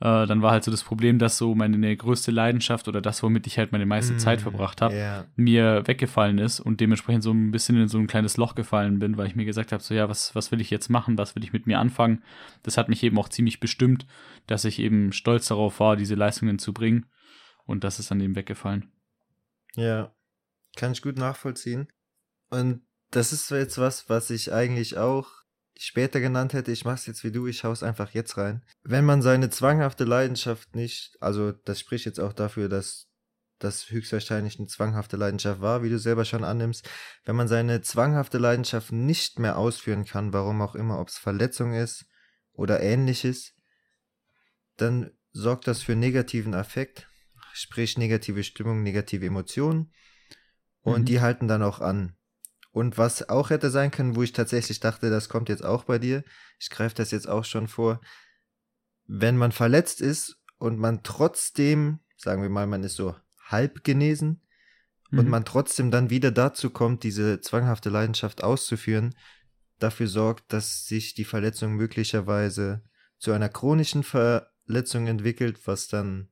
äh, 0.00 0.26
dann 0.26 0.42
war 0.42 0.50
halt 0.52 0.64
so 0.64 0.70
das 0.70 0.84
Problem, 0.84 1.18
dass 1.18 1.38
so 1.38 1.54
meine 1.54 1.96
größte 1.96 2.30
Leidenschaft 2.30 2.86
oder 2.88 3.00
das, 3.00 3.22
womit 3.22 3.46
ich 3.46 3.58
halt 3.58 3.72
meine 3.72 3.86
meiste 3.86 4.14
Mm, 4.14 4.18
Zeit 4.18 4.40
verbracht 4.42 4.82
habe, 4.82 4.94
Ja. 4.94 5.24
mir 5.36 5.86
weggefallen 5.86 6.38
ist 6.38 6.60
und 6.60 6.80
dementsprechend 6.80 7.22
so 7.22 7.32
ein 7.32 7.50
bisschen 7.50 7.80
in 7.80 7.88
so 7.88 7.98
ein 7.98 8.06
kleines 8.06 8.36
Loch 8.36 8.54
gefallen 8.54 8.98
bin, 8.98 9.16
weil 9.16 9.26
ich 9.26 9.36
mir 9.36 9.44
gesagt 9.46 9.72
habe, 9.72 9.82
so 9.82 9.94
ja, 9.94 10.08
was, 10.08 10.34
was 10.34 10.52
will 10.52 10.60
ich 10.60 10.70
jetzt 10.70 10.88
machen, 10.90 11.16
was 11.16 11.34
will 11.34 11.44
ich 11.44 11.52
mit 11.52 11.66
mir 11.66 11.78
anfangen? 11.78 12.22
Das 12.62 12.76
hat 12.76 12.88
mich 12.88 13.02
eben 13.02 13.18
auch 13.18 13.28
ziemlich 13.28 13.58
bestimmt, 13.60 14.06
dass 14.46 14.64
ich 14.64 14.78
eben 14.80 15.12
stolz 15.12 15.48
darauf 15.48 15.80
war, 15.80 15.96
diese 15.96 16.14
Leistungen 16.14 16.58
zu 16.58 16.72
bringen 16.74 17.06
und 17.64 17.82
das 17.84 17.98
ist 17.98 18.10
dann 18.10 18.20
eben 18.20 18.36
weggefallen. 18.36 18.90
Ja. 19.76 20.12
Kann 20.76 20.92
ich 20.92 21.00
gut 21.02 21.16
nachvollziehen. 21.16 21.88
Und 22.50 22.82
das 23.10 23.32
ist 23.32 23.50
jetzt 23.50 23.78
was, 23.78 24.08
was 24.10 24.30
ich 24.30 24.52
eigentlich 24.52 24.98
auch 24.98 25.26
später 25.78 26.20
genannt 26.20 26.52
hätte. 26.52 26.72
Ich 26.72 26.84
mach's 26.84 27.06
jetzt 27.06 27.24
wie 27.24 27.32
du, 27.32 27.46
ich 27.46 27.64
hau's 27.64 27.82
einfach 27.82 28.10
jetzt 28.10 28.36
rein. 28.36 28.64
Wenn 28.82 29.04
man 29.04 29.22
seine 29.22 29.50
zwanghafte 29.50 30.04
Leidenschaft 30.04 30.74
nicht, 30.74 31.16
also 31.20 31.52
das 31.52 31.80
spricht 31.80 32.06
jetzt 32.06 32.20
auch 32.20 32.32
dafür, 32.32 32.68
dass 32.68 33.08
das 33.58 33.90
höchstwahrscheinlich 33.90 34.58
eine 34.58 34.68
zwanghafte 34.68 35.16
Leidenschaft 35.16 35.60
war, 35.60 35.82
wie 35.82 35.88
du 35.88 35.98
selber 35.98 36.24
schon 36.24 36.44
annimmst. 36.44 36.88
Wenn 37.24 37.36
man 37.36 37.48
seine 37.48 37.80
zwanghafte 37.80 38.38
Leidenschaft 38.38 38.92
nicht 38.92 39.38
mehr 39.38 39.56
ausführen 39.56 40.04
kann, 40.04 40.32
warum 40.32 40.60
auch 40.60 40.74
immer, 40.74 41.00
ob 41.00 41.08
es 41.08 41.16
Verletzung 41.16 41.72
ist 41.72 42.06
oder 42.52 42.80
ähnliches, 42.80 43.54
dann 44.76 45.10
sorgt 45.32 45.66
das 45.66 45.82
für 45.82 45.96
negativen 45.96 46.54
Affekt. 46.54 47.08
sprich 47.52 47.96
negative 47.96 48.44
Stimmung, 48.44 48.82
negative 48.82 49.24
Emotionen. 49.24 49.90
Und 50.80 51.00
Mhm. 51.00 51.04
die 51.06 51.20
halten 51.22 51.48
dann 51.48 51.62
auch 51.62 51.80
an. 51.80 52.15
Und 52.76 52.98
was 52.98 53.30
auch 53.30 53.48
hätte 53.48 53.70
sein 53.70 53.90
können, 53.90 54.16
wo 54.16 54.22
ich 54.22 54.34
tatsächlich 54.34 54.80
dachte, 54.80 55.08
das 55.08 55.30
kommt 55.30 55.48
jetzt 55.48 55.64
auch 55.64 55.84
bei 55.84 55.98
dir, 55.98 56.24
ich 56.58 56.68
greife 56.68 56.94
das 56.94 57.10
jetzt 57.10 57.26
auch 57.26 57.46
schon 57.46 57.68
vor, 57.68 58.02
wenn 59.06 59.38
man 59.38 59.50
verletzt 59.50 60.02
ist 60.02 60.36
und 60.58 60.78
man 60.78 61.02
trotzdem, 61.02 62.00
sagen 62.18 62.42
wir 62.42 62.50
mal, 62.50 62.66
man 62.66 62.84
ist 62.84 62.96
so 62.96 63.16
halb 63.40 63.82
genesen 63.82 64.42
und 65.10 65.24
Mhm. 65.24 65.30
man 65.30 65.46
trotzdem 65.46 65.90
dann 65.90 66.10
wieder 66.10 66.30
dazu 66.30 66.68
kommt, 66.68 67.02
diese 67.02 67.40
zwanghafte 67.40 67.88
Leidenschaft 67.88 68.44
auszuführen, 68.44 69.14
dafür 69.78 70.06
sorgt, 70.06 70.52
dass 70.52 70.84
sich 70.84 71.14
die 71.14 71.24
Verletzung 71.24 71.76
möglicherweise 71.76 72.82
zu 73.16 73.32
einer 73.32 73.48
chronischen 73.48 74.02
Verletzung 74.02 75.06
entwickelt, 75.06 75.66
was 75.66 75.88
dann 75.88 76.28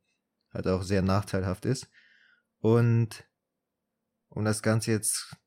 halt 0.53 0.67
auch 0.67 0.83
sehr 0.83 1.01
nachteilhaft 1.01 1.65
ist. 1.65 1.89
Und 2.59 3.25
um 4.29 4.45
das 4.45 4.63
Ganze 4.63 4.91
jetzt, 4.91 5.39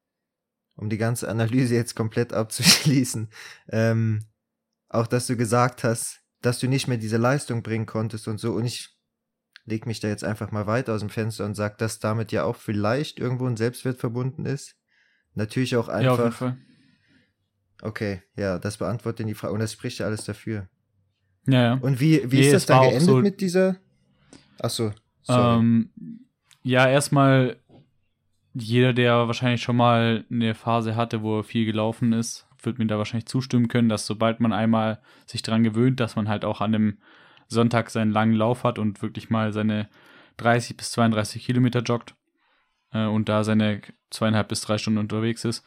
um 0.77 0.89
die 0.89 0.97
ganze 0.97 1.27
Analyse 1.27 1.75
jetzt 1.75 1.95
komplett 1.95 2.31
abzuschließen, 2.33 3.29
ähm, 3.69 4.23
auch 4.89 5.07
dass 5.07 5.27
du 5.27 5.35
gesagt 5.35 5.83
hast, 5.83 6.21
dass 6.41 6.59
du 6.59 6.67
nicht 6.67 6.87
mehr 6.87 6.97
diese 6.97 7.17
Leistung 7.17 7.61
bringen 7.63 7.85
konntest 7.85 8.27
und 8.27 8.39
so. 8.39 8.53
Und 8.53 8.65
ich 8.65 8.95
leg 9.65 9.85
mich 9.85 9.99
da 9.99 10.07
jetzt 10.07 10.23
einfach 10.23 10.51
mal 10.51 10.65
weit 10.67 10.89
aus 10.89 11.01
dem 11.01 11.09
Fenster 11.09 11.43
und 11.45 11.55
sag, 11.55 11.77
dass 11.79 11.99
damit 11.99 12.31
ja 12.31 12.45
auch 12.45 12.55
vielleicht 12.55 13.19
irgendwo 13.19 13.45
ein 13.47 13.57
Selbstwert 13.57 13.97
verbunden 13.97 14.45
ist. 14.45 14.75
Natürlich 15.33 15.75
auch 15.75 15.87
ja, 15.89 15.93
auf 15.95 16.01
jeden 16.01 16.09
einfach. 16.11 16.31
Fall. 16.37 16.57
okay, 17.81 18.21
ja, 18.35 18.59
das 18.59 18.77
beantwortet 18.77 19.27
die 19.27 19.33
Frage 19.33 19.53
und 19.53 19.59
das 19.59 19.73
spricht 19.73 19.99
ja 19.99 20.05
alles 20.05 20.23
dafür. 20.23 20.69
Ja, 21.47 21.61
ja. 21.61 21.73
Und 21.81 21.99
wie, 21.99 22.31
wie 22.31 22.39
Nee, 22.39 22.45
ist 22.47 22.53
das 22.53 22.65
dann 22.67 22.81
geendet 22.83 23.01
so- 23.03 23.17
mit 23.17 23.41
dieser? 23.41 23.77
Ach 24.59 24.69
so, 24.69 24.93
sorry. 25.23 25.59
Ähm, 25.59 25.89
ja, 26.63 26.87
erstmal, 26.87 27.57
jeder, 28.61 28.93
der 28.93 29.27
wahrscheinlich 29.27 29.61
schon 29.61 29.77
mal 29.77 30.25
eine 30.31 30.55
Phase 30.55 30.95
hatte, 30.95 31.21
wo 31.21 31.39
er 31.39 31.43
viel 31.43 31.65
gelaufen 31.65 32.13
ist, 32.13 32.47
wird 32.61 32.79
mir 32.79 32.87
da 32.87 32.97
wahrscheinlich 32.97 33.27
zustimmen 33.27 33.67
können, 33.67 33.89
dass 33.89 34.05
sobald 34.05 34.39
man 34.39 34.53
einmal 34.53 34.99
sich 35.25 35.41
dran 35.41 35.63
gewöhnt, 35.63 35.99
dass 35.99 36.15
man 36.15 36.27
halt 36.27 36.45
auch 36.45 36.61
an 36.61 36.71
dem 36.71 36.97
Sonntag 37.47 37.89
seinen 37.89 38.11
langen 38.11 38.33
Lauf 38.33 38.63
hat 38.63 38.79
und 38.79 39.01
wirklich 39.01 39.29
mal 39.29 39.53
seine 39.53 39.87
30 40.37 40.75
bis 40.77 40.91
32 40.91 41.45
Kilometer 41.45 41.81
joggt 41.81 42.15
äh, 42.91 43.05
und 43.05 43.29
da 43.29 43.43
seine 43.43 43.81
zweieinhalb 44.09 44.49
bis 44.49 44.61
drei 44.61 44.77
Stunden 44.77 44.99
unterwegs 44.99 45.45
ist, 45.45 45.65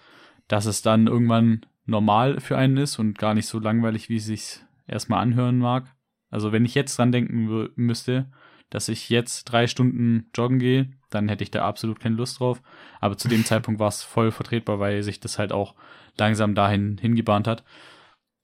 dass 0.49 0.67
es 0.67 0.83
dann 0.83 1.07
irgendwann 1.07 1.67
normal 1.87 2.41
für 2.41 2.57
einen 2.57 2.77
ist 2.77 2.99
und 2.99 3.19
gar 3.19 3.35
nicht 3.35 3.47
so 3.47 3.59
langweilig, 3.59 4.09
wie 4.09 4.17
es 4.17 4.27
sich 4.27 4.61
erstmal 4.87 5.23
anhören 5.23 5.59
mag. 5.59 5.95
Also 6.31 6.53
wenn 6.53 6.65
ich 6.65 6.75
jetzt 6.75 6.99
dran 6.99 7.13
denken 7.13 7.71
müsste, 7.77 8.31
dass 8.69 8.89
ich 8.89 9.11
jetzt 9.11 9.45
drei 9.45 9.67
Stunden 9.67 10.31
joggen 10.35 10.59
gehe, 10.59 10.91
dann 11.11 11.29
hätte 11.29 11.45
ich 11.45 11.51
da 11.51 11.67
absolut 11.67 12.01
keine 12.01 12.17
Lust 12.17 12.41
drauf. 12.41 12.63
Aber 13.01 13.17
zu 13.17 13.29
dem 13.29 13.45
Zeitpunkt 13.45 13.81
war 13.81 13.89
es 13.89 14.03
voll 14.03 14.31
vertretbar, 14.31 14.79
weil 14.79 15.03
sich 15.03 15.21
das 15.21 15.39
halt 15.39 15.53
auch 15.53 15.75
langsam 16.19 16.55
dahin 16.55 16.99
hingebahnt 16.99 17.47
hat. 17.47 17.65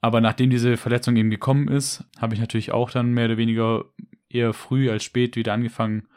Aber 0.01 0.21
nachdem 0.21 0.51
diese 0.51 0.77
Verletzung 0.77 1.17
eben 1.17 1.31
gekommen 1.31 1.69
ist, 1.69 2.05
habe 2.19 2.35
ich 2.35 2.41
natürlich 2.41 2.73
auch 2.73 2.91
dann 2.91 3.13
mehr 3.13 3.27
oder 3.27 3.37
weniger 3.37 3.85
eher 4.29 4.53
früh 4.53 4.91
als 4.91 5.05
spät 5.05 5.37
wieder 5.37 5.53
angefangen 5.53 6.09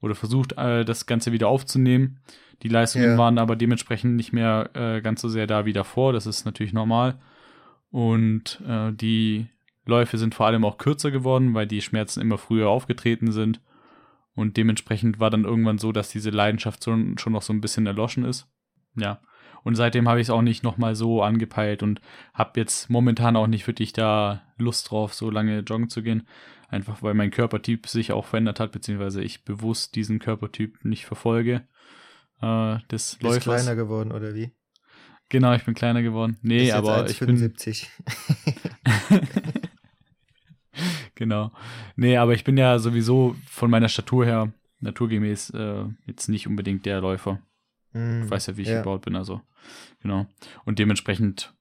oder 0.00 0.14
versucht, 0.14 0.52
äh, 0.56 0.84
das 0.84 1.06
Ganze 1.06 1.32
wieder 1.32 1.48
aufzunehmen. 1.48 2.20
Die 2.62 2.68
Leistungen 2.68 3.10
Ja. 3.12 3.18
waren 3.18 3.38
aber 3.38 3.56
dementsprechend 3.56 4.16
nicht 4.16 4.32
mehr 4.32 4.70
äh, 4.74 5.00
ganz 5.00 5.20
so 5.20 5.28
sehr 5.28 5.46
da 5.46 5.64
wie 5.64 5.72
davor. 5.72 6.12
Das 6.12 6.26
ist 6.26 6.44
natürlich 6.44 6.72
normal. 6.72 7.18
Und 7.90 8.60
äh, 8.66 8.92
die 8.92 9.46
Läufe 9.86 10.18
sind 10.18 10.34
vor 10.34 10.46
allem 10.46 10.64
auch 10.64 10.78
kürzer 10.78 11.10
geworden, 11.10 11.54
weil 11.54 11.66
die 11.66 11.80
Schmerzen 11.80 12.20
immer 12.20 12.38
früher 12.38 12.68
aufgetreten 12.68 13.32
sind. 13.32 13.60
Und 14.38 14.56
dementsprechend 14.56 15.18
war 15.18 15.30
dann 15.30 15.42
irgendwann 15.42 15.78
so, 15.78 15.90
dass 15.90 16.10
diese 16.10 16.30
Leidenschaft 16.30 16.84
schon, 16.84 17.18
schon 17.18 17.32
noch 17.32 17.42
so 17.42 17.52
ein 17.52 17.60
bisschen 17.60 17.86
erloschen 17.86 18.24
ist. 18.24 18.46
Ja. 18.94 19.20
Und 19.64 19.74
seitdem 19.74 20.08
habe 20.08 20.20
ich 20.20 20.28
es 20.28 20.30
auch 20.30 20.42
nicht 20.42 20.62
nochmal 20.62 20.94
so 20.94 21.24
angepeilt 21.24 21.82
und 21.82 22.00
habe 22.34 22.60
jetzt 22.60 22.88
momentan 22.88 23.34
auch 23.34 23.48
nicht 23.48 23.66
wirklich 23.66 23.92
da 23.92 24.42
Lust 24.56 24.92
drauf, 24.92 25.12
so 25.12 25.28
lange 25.28 25.58
joggen 25.58 25.88
zu 25.88 26.04
gehen. 26.04 26.28
Einfach 26.68 27.02
weil 27.02 27.14
mein 27.14 27.32
Körpertyp 27.32 27.88
sich 27.88 28.12
auch 28.12 28.26
verändert 28.26 28.60
hat, 28.60 28.70
beziehungsweise 28.70 29.24
ich 29.24 29.44
bewusst 29.44 29.96
diesen 29.96 30.20
Körpertyp 30.20 30.84
nicht 30.84 31.04
verfolge. 31.04 31.66
Äh, 32.40 32.78
des 32.92 33.16
Bist 33.16 33.22
Läufers. 33.24 33.42
kleiner 33.42 33.74
geworden, 33.74 34.12
oder 34.12 34.36
wie? 34.36 34.52
Genau, 35.30 35.52
ich 35.52 35.64
bin 35.64 35.74
kleiner 35.74 36.02
geworden. 36.02 36.38
Nee, 36.42 36.70
aber 36.70 37.10
ich 37.10 37.18
bin 37.18 37.36
1,75. 37.36 37.88
genau. 41.14 41.52
Nee, 41.96 42.16
aber 42.16 42.34
ich 42.34 42.44
bin 42.44 42.56
ja 42.56 42.78
sowieso 42.78 43.36
von 43.46 43.70
meiner 43.70 43.88
Statur 43.88 44.24
her 44.24 44.52
naturgemäß 44.80 45.50
äh, 45.50 45.84
jetzt 46.06 46.28
nicht 46.28 46.46
unbedingt 46.46 46.86
der 46.86 47.00
Läufer. 47.00 47.40
Hm, 47.92 48.24
Ich 48.24 48.30
weiß 48.30 48.46
ja, 48.46 48.56
wie 48.56 48.62
ich 48.62 48.68
ja. 48.68 48.78
gebaut 48.78 49.02
bin, 49.04 49.16
also 49.16 49.40
genau. 50.00 50.26
Und 50.64 50.78
dementsprechend 50.78 51.54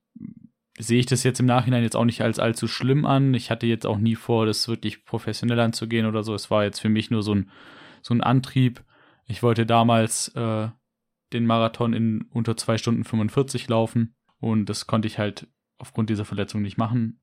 sehe 0.77 0.99
ich 0.99 1.07
das 1.07 1.23
jetzt 1.23 1.39
im 1.39 1.45
Nachhinein 1.47 1.83
jetzt 1.83 1.95
auch 1.95 2.05
nicht 2.05 2.21
als 2.21 2.39
allzu 2.39 2.67
schlimm 2.67 3.05
an. 3.05 3.33
Ich 3.33 3.49
hatte 3.49 3.65
jetzt 3.65 3.85
auch 3.85 3.97
nie 3.97 4.15
vor, 4.15 4.45
das 4.45 4.67
wirklich 4.67 5.05
professionell 5.05 5.59
anzugehen 5.59 6.05
oder 6.05 6.23
so. 6.23 6.35
Es 6.35 6.51
war 6.51 6.63
jetzt 6.63 6.79
für 6.79 6.89
mich 6.89 7.09
nur 7.09 7.23
so 7.23 7.33
ein, 7.33 7.49
so 8.01 8.13
ein 8.13 8.21
Antrieb. 8.21 8.83
Ich 9.25 9.41
wollte 9.41 9.65
damals 9.65 10.29
äh, 10.35 10.67
den 11.33 11.45
Marathon 11.45 11.93
in 11.93 12.21
unter 12.31 12.55
2 12.55 12.77
Stunden 12.77 13.03
45 13.03 13.67
laufen 13.67 14.15
und 14.39 14.67
das 14.67 14.87
konnte 14.87 15.07
ich 15.07 15.17
halt 15.17 15.47
aufgrund 15.77 16.09
dieser 16.09 16.25
Verletzung 16.25 16.61
nicht 16.61 16.77
machen. 16.77 17.19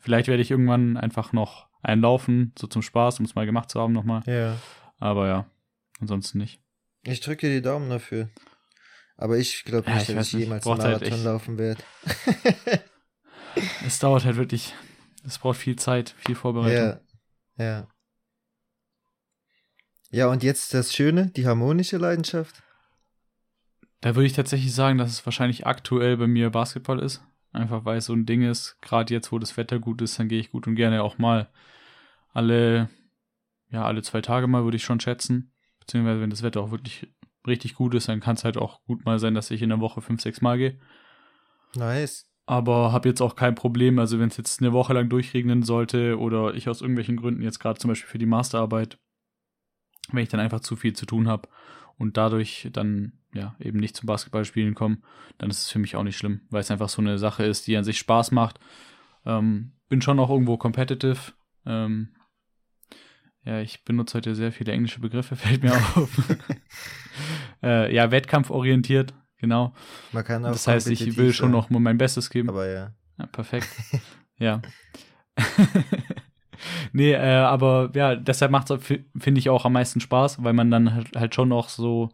Vielleicht 0.00 0.28
werde 0.28 0.42
ich 0.42 0.50
irgendwann 0.50 0.96
einfach 0.96 1.32
noch 1.32 1.68
einlaufen, 1.82 2.52
so 2.58 2.66
zum 2.66 2.82
Spaß, 2.82 3.20
um 3.20 3.24
es 3.26 3.34
mal 3.34 3.46
gemacht 3.46 3.70
zu 3.70 3.80
haben 3.80 3.92
nochmal. 3.92 4.22
Ja. 4.26 4.56
Aber 4.98 5.28
ja, 5.28 5.46
ansonsten 6.00 6.38
nicht. 6.38 6.60
Ich 7.04 7.20
drücke 7.20 7.48
dir 7.48 7.54
die 7.56 7.62
Daumen 7.62 7.88
dafür. 7.88 8.28
Aber 9.16 9.36
ich 9.38 9.64
glaube 9.64 9.88
Ja, 9.88 9.96
nicht, 9.96 10.08
ich 10.08 10.14
dass 10.14 10.28
ich 10.28 10.34
nicht. 10.34 10.42
jemals 10.44 10.66
einen 10.66 10.80
halt 10.82 10.92
Marathon 11.00 11.12
echt- 11.18 11.24
laufen 11.24 11.58
werde. 11.58 11.82
Es 13.86 13.98
dauert 13.98 14.24
halt 14.24 14.36
wirklich, 14.36 14.74
es 15.24 15.38
braucht 15.38 15.58
viel 15.58 15.76
Zeit, 15.76 16.14
viel 16.18 16.34
Vorbereitung. 16.34 17.00
Ja. 17.56 17.64
Ja. 17.64 17.88
Ja, 20.10 20.26
und 20.28 20.42
jetzt 20.42 20.74
das 20.74 20.94
Schöne, 20.94 21.30
die 21.30 21.46
harmonische 21.46 21.96
Leidenschaft. 21.98 22.62
Da 24.00 24.14
würde 24.16 24.26
ich 24.26 24.32
tatsächlich 24.32 24.74
sagen, 24.74 24.98
dass 24.98 25.10
es 25.10 25.26
wahrscheinlich 25.26 25.66
aktuell 25.66 26.16
bei 26.16 26.26
mir 26.26 26.50
Basketball 26.50 26.98
ist. 27.00 27.22
Einfach 27.52 27.84
weil 27.84 27.98
es 27.98 28.06
so 28.06 28.12
ein 28.12 28.26
Ding 28.26 28.42
ist, 28.42 28.78
gerade 28.80 29.12
jetzt, 29.12 29.32
wo 29.32 29.38
das 29.38 29.56
Wetter 29.56 29.78
gut 29.78 30.02
ist, 30.02 30.18
dann 30.18 30.28
gehe 30.28 30.38
ich 30.38 30.52
gut 30.52 30.66
und 30.66 30.76
gerne 30.76 31.02
auch 31.02 31.18
mal 31.18 31.48
alle, 32.32 32.88
ja, 33.70 33.84
alle 33.84 34.02
zwei 34.02 34.20
Tage 34.20 34.46
mal, 34.46 34.64
würde 34.64 34.76
ich 34.76 34.84
schon 34.84 35.00
schätzen. 35.00 35.52
Beziehungsweise, 35.80 36.20
wenn 36.20 36.30
das 36.30 36.42
Wetter 36.42 36.60
auch 36.60 36.70
wirklich 36.70 37.08
richtig 37.46 37.74
gut 37.74 37.94
ist, 37.94 38.08
dann 38.08 38.20
kann 38.20 38.36
es 38.36 38.44
halt 38.44 38.56
auch 38.56 38.84
gut 38.84 39.04
mal 39.04 39.18
sein, 39.18 39.34
dass 39.34 39.50
ich 39.50 39.62
in 39.62 39.70
der 39.70 39.80
Woche 39.80 40.00
fünf, 40.00 40.20
sechs 40.20 40.40
Mal 40.40 40.58
gehe. 40.58 40.78
Nice. 41.74 42.26
Aber 42.46 42.92
habe 42.92 43.08
jetzt 43.08 43.20
auch 43.20 43.36
kein 43.36 43.54
Problem, 43.54 43.98
also 43.98 44.18
wenn 44.18 44.28
es 44.28 44.36
jetzt 44.36 44.60
eine 44.60 44.72
Woche 44.72 44.92
lang 44.92 45.08
durchregnen 45.08 45.62
sollte 45.62 46.18
oder 46.18 46.54
ich 46.54 46.68
aus 46.68 46.80
irgendwelchen 46.80 47.16
Gründen 47.16 47.42
jetzt 47.42 47.60
gerade 47.60 47.78
zum 47.78 47.88
Beispiel 47.88 48.10
für 48.10 48.18
die 48.18 48.26
Masterarbeit, 48.26 48.98
wenn 50.10 50.22
ich 50.22 50.28
dann 50.28 50.40
einfach 50.40 50.60
zu 50.60 50.76
viel 50.76 50.92
zu 50.92 51.06
tun 51.06 51.28
habe 51.28 51.48
und 52.00 52.16
dadurch 52.16 52.68
dann 52.72 53.12
ja 53.34 53.54
eben 53.60 53.78
nicht 53.78 53.96
zum 53.96 54.06
Basketballspielen 54.06 54.74
komme, 54.74 54.98
dann 55.38 55.50
ist 55.50 55.58
es 55.58 55.70
für 55.70 55.78
mich 55.78 55.94
auch 55.96 56.02
nicht 56.02 56.16
schlimm, 56.16 56.40
weil 56.50 56.62
es 56.62 56.70
einfach 56.70 56.88
so 56.88 57.02
eine 57.02 57.18
Sache 57.18 57.44
ist, 57.44 57.66
die 57.66 57.76
an 57.76 57.84
sich 57.84 57.98
Spaß 57.98 58.32
macht. 58.32 58.58
Ähm, 59.24 59.72
bin 59.88 60.00
schon 60.00 60.18
auch 60.18 60.30
irgendwo 60.30 60.56
competitive. 60.56 61.32
Ähm, 61.66 62.08
ja, 63.44 63.60
ich 63.60 63.84
benutze 63.84 64.18
heute 64.18 64.34
sehr 64.34 64.50
viele 64.50 64.72
englische 64.72 65.00
Begriffe, 65.00 65.36
fällt 65.36 65.62
mir 65.62 65.74
auf. 65.74 66.10
äh, 67.62 67.94
ja, 67.94 68.10
wettkampforientiert, 68.10 69.14
genau. 69.36 69.74
Man 70.12 70.24
kann 70.24 70.44
auch 70.44 70.52
Das 70.52 70.66
heißt, 70.66 70.88
ich 70.88 71.16
will 71.16 71.32
schon 71.32 71.50
noch 71.50 71.70
mal 71.70 71.80
mein 71.80 71.98
Bestes 71.98 72.30
geben. 72.30 72.48
Aber 72.48 72.66
ja. 72.66 72.94
Ja, 73.18 73.26
perfekt. 73.26 73.68
ja. 74.38 74.62
Nee, 76.92 77.12
äh, 77.12 77.18
aber 77.18 77.90
ja, 77.94 78.16
deshalb 78.16 78.50
macht 78.50 78.70
es, 78.70 78.84
finde 78.84 79.38
ich, 79.38 79.48
auch 79.48 79.64
am 79.64 79.72
meisten 79.72 80.00
Spaß, 80.00 80.42
weil 80.42 80.52
man 80.52 80.70
dann 80.70 80.94
halt, 80.94 81.16
halt 81.16 81.34
schon 81.34 81.48
noch 81.48 81.68
so 81.68 82.10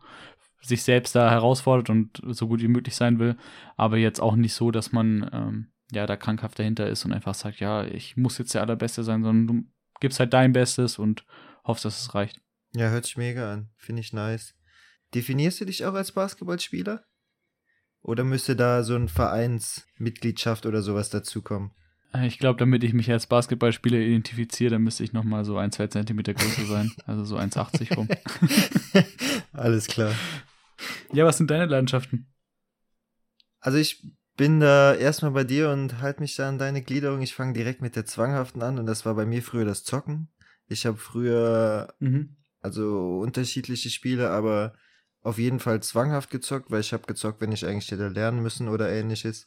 sich 0.61 0.83
selbst 0.83 1.15
da 1.15 1.31
herausfordert 1.31 1.91
und 1.91 2.21
so 2.29 2.49
gut 2.49 2.61
wie 2.61 2.69
möglich 2.69 2.97
sein 2.97 3.19
will. 3.19 3.37
Aber 3.77 3.97
jetzt 3.97 4.21
auch 4.21 4.37
nicht 4.37 4.55
so, 4.55 4.71
dass 4.71 4.93
man 4.93 5.31
ähm, 5.33 5.73
ja 5.93 6.07
da 6.07 6.17
krankhaft 6.17 6.59
dahinter 6.59 6.89
ist 6.89 7.05
und 7.05 7.13
einfach 7.13 7.35
sagt, 7.35 7.61
ja, 7.61 7.85
ich 7.85 8.17
muss 8.17 8.39
jetzt 8.39 8.55
der 8.55 8.63
Allerbeste 8.63 9.05
sein, 9.05 9.23
sondern 9.23 9.47
du 9.47 9.69
gibst 10.01 10.19
halt 10.19 10.33
dein 10.33 10.53
Bestes 10.53 10.99
und 10.99 11.25
hoffst, 11.65 11.85
dass 11.85 12.01
es 12.01 12.15
reicht. 12.15 12.41
Ja, 12.75 12.91
hört 12.91 13.07
sich 13.07 13.17
mega 13.17 13.53
an. 13.53 13.71
Finde 13.77 14.01
ich 14.01 14.13
nice. 14.13 14.55
Definierst 15.15 15.61
du 15.61 15.65
dich 15.65 15.85
auch 15.85 15.95
als 15.95 16.13
Basketballspieler? 16.13 17.05
Oder 18.03 18.25
müsste 18.25 18.55
da 18.55 18.83
so 18.83 18.95
ein 18.95 19.09
Vereinsmitgliedschaft 19.09 20.67
oder 20.67 20.83
sowas 20.83 21.11
dazukommen? 21.11 21.73
Äh, 22.17 22.27
Ich 22.27 22.39
glaube, 22.39 22.59
damit 22.59 22.85
ich 22.85 22.93
mich 22.93 23.11
als 23.11 23.27
Basketballspieler 23.27 23.99
identifiziere, 23.99 24.71
dann 24.73 24.83
müsste 24.83 25.05
ich 25.05 25.13
noch 25.13 25.25
mal 25.25 25.45
so 25.45 25.57
ein, 25.59 25.73
zwei 25.73 25.87
Zentimeter 25.87 26.35
größer 26.35 26.67
sein. 26.67 26.93
Also 27.07 27.25
so 27.25 27.37
1,80 27.37 27.97
rum. 27.97 28.09
Alles 29.53 29.87
klar. 29.87 30.13
Ja, 31.13 31.25
was 31.25 31.39
sind 31.39 31.51
deine 31.51 31.67
Leidenschaften? 31.67 32.27
Also 33.61 33.79
ich 33.79 34.03
bin 34.37 34.61
da 34.61 34.95
erstmal 34.95 35.31
bei 35.31 35.45
dir 35.45 35.71
und 35.71 36.01
halt 36.01 36.21
mich 36.21 36.37
da 36.37 36.49
an 36.49 36.59
deine 36.59 36.83
Gliederung. 36.83 37.23
Ich 37.23 37.35
fange 37.35 37.55
direkt 37.55 37.81
mit 37.81 37.97
der 37.97 38.05
zwanghaften 38.05 38.63
an 38.63 38.79
und 38.79 38.87
das 38.87 39.07
war 39.07 39.15
bei 39.15 39.25
mir 39.25 39.43
früher 39.43 39.65
das 39.65 39.85
Zocken. 39.85 40.29
Ich 40.69 40.87
habe 40.87 40.97
früher 40.97 41.95
Mhm. 42.01 42.37
Also 42.61 43.19
unterschiedliche 43.21 43.91
Spiele, 43.91 44.31
aber 44.31 44.75
auf 45.23 45.39
jeden 45.39 45.61
Fall 45.61 45.83
zwanghaft 45.85 46.31
gezockt, 46.31 46.69
weil 46.69 46.81
ich 46.81 46.93
habe 46.93 47.07
gezockt, 47.07 47.41
wenn 47.41 47.53
ich 47.53 47.65
eigentlich 47.65 47.89
hätte 47.93 48.09
lernen 48.09 48.43
müssen 48.43 48.69
oder 48.69 48.91
ähnliches. 48.91 49.47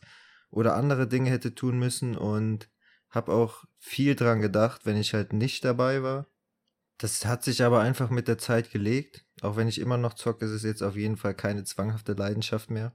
Oder 0.51 0.75
andere 0.75 1.07
Dinge 1.07 1.29
hätte 1.29 1.53
tun 1.53 1.77
müssen 1.79 2.17
und 2.17 2.69
habe 3.09 3.31
auch 3.31 3.65
viel 3.77 4.15
dran 4.15 4.41
gedacht, 4.41 4.85
wenn 4.85 4.97
ich 4.97 5.13
halt 5.13 5.33
nicht 5.33 5.63
dabei 5.63 6.03
war. 6.03 6.27
Das 6.97 7.25
hat 7.25 7.43
sich 7.43 7.63
aber 7.63 7.79
einfach 7.79 8.09
mit 8.09 8.27
der 8.27 8.37
Zeit 8.37 8.71
gelegt. 8.71 9.25
Auch 9.41 9.55
wenn 9.55 9.67
ich 9.67 9.79
immer 9.79 9.97
noch 9.97 10.15
zocke, 10.15 10.45
ist 10.45 10.51
es 10.51 10.63
jetzt 10.63 10.81
auf 10.83 10.95
jeden 10.95 11.17
Fall 11.17 11.33
keine 11.33 11.63
zwanghafte 11.63 12.13
Leidenschaft 12.13 12.69
mehr. 12.69 12.93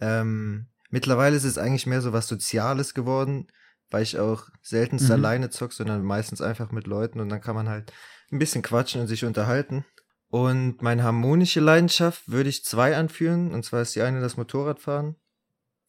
Ähm, 0.00 0.68
mittlerweile 0.90 1.36
ist 1.36 1.44
es 1.44 1.56
eigentlich 1.58 1.86
mehr 1.86 2.02
so 2.02 2.12
was 2.12 2.28
Soziales 2.28 2.94
geworden, 2.94 3.46
weil 3.90 4.02
ich 4.02 4.18
auch 4.18 4.48
seltenst 4.60 5.06
Mhm. 5.06 5.12
alleine 5.12 5.50
zock, 5.50 5.72
sondern 5.72 6.02
meistens 6.04 6.40
einfach 6.42 6.72
mit 6.72 6.86
Leuten 6.86 7.20
und 7.20 7.28
dann 7.28 7.40
kann 7.40 7.54
man 7.54 7.68
halt 7.68 7.92
ein 8.30 8.38
bisschen 8.38 8.62
quatschen 8.62 9.00
und 9.00 9.06
sich 9.06 9.24
unterhalten. 9.24 9.84
Und 10.28 10.82
meine 10.82 11.04
harmonische 11.04 11.60
Leidenschaft 11.60 12.28
würde 12.28 12.50
ich 12.50 12.64
zwei 12.64 12.96
anführen. 12.96 13.54
Und 13.54 13.64
zwar 13.64 13.82
ist 13.82 13.94
die 13.94 14.02
eine 14.02 14.20
das 14.20 14.36
Motorradfahren. 14.36 15.16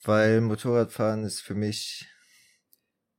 Weil 0.03 0.41
Motorradfahren 0.41 1.23
ist 1.23 1.41
für 1.41 1.55
mich. 1.55 2.07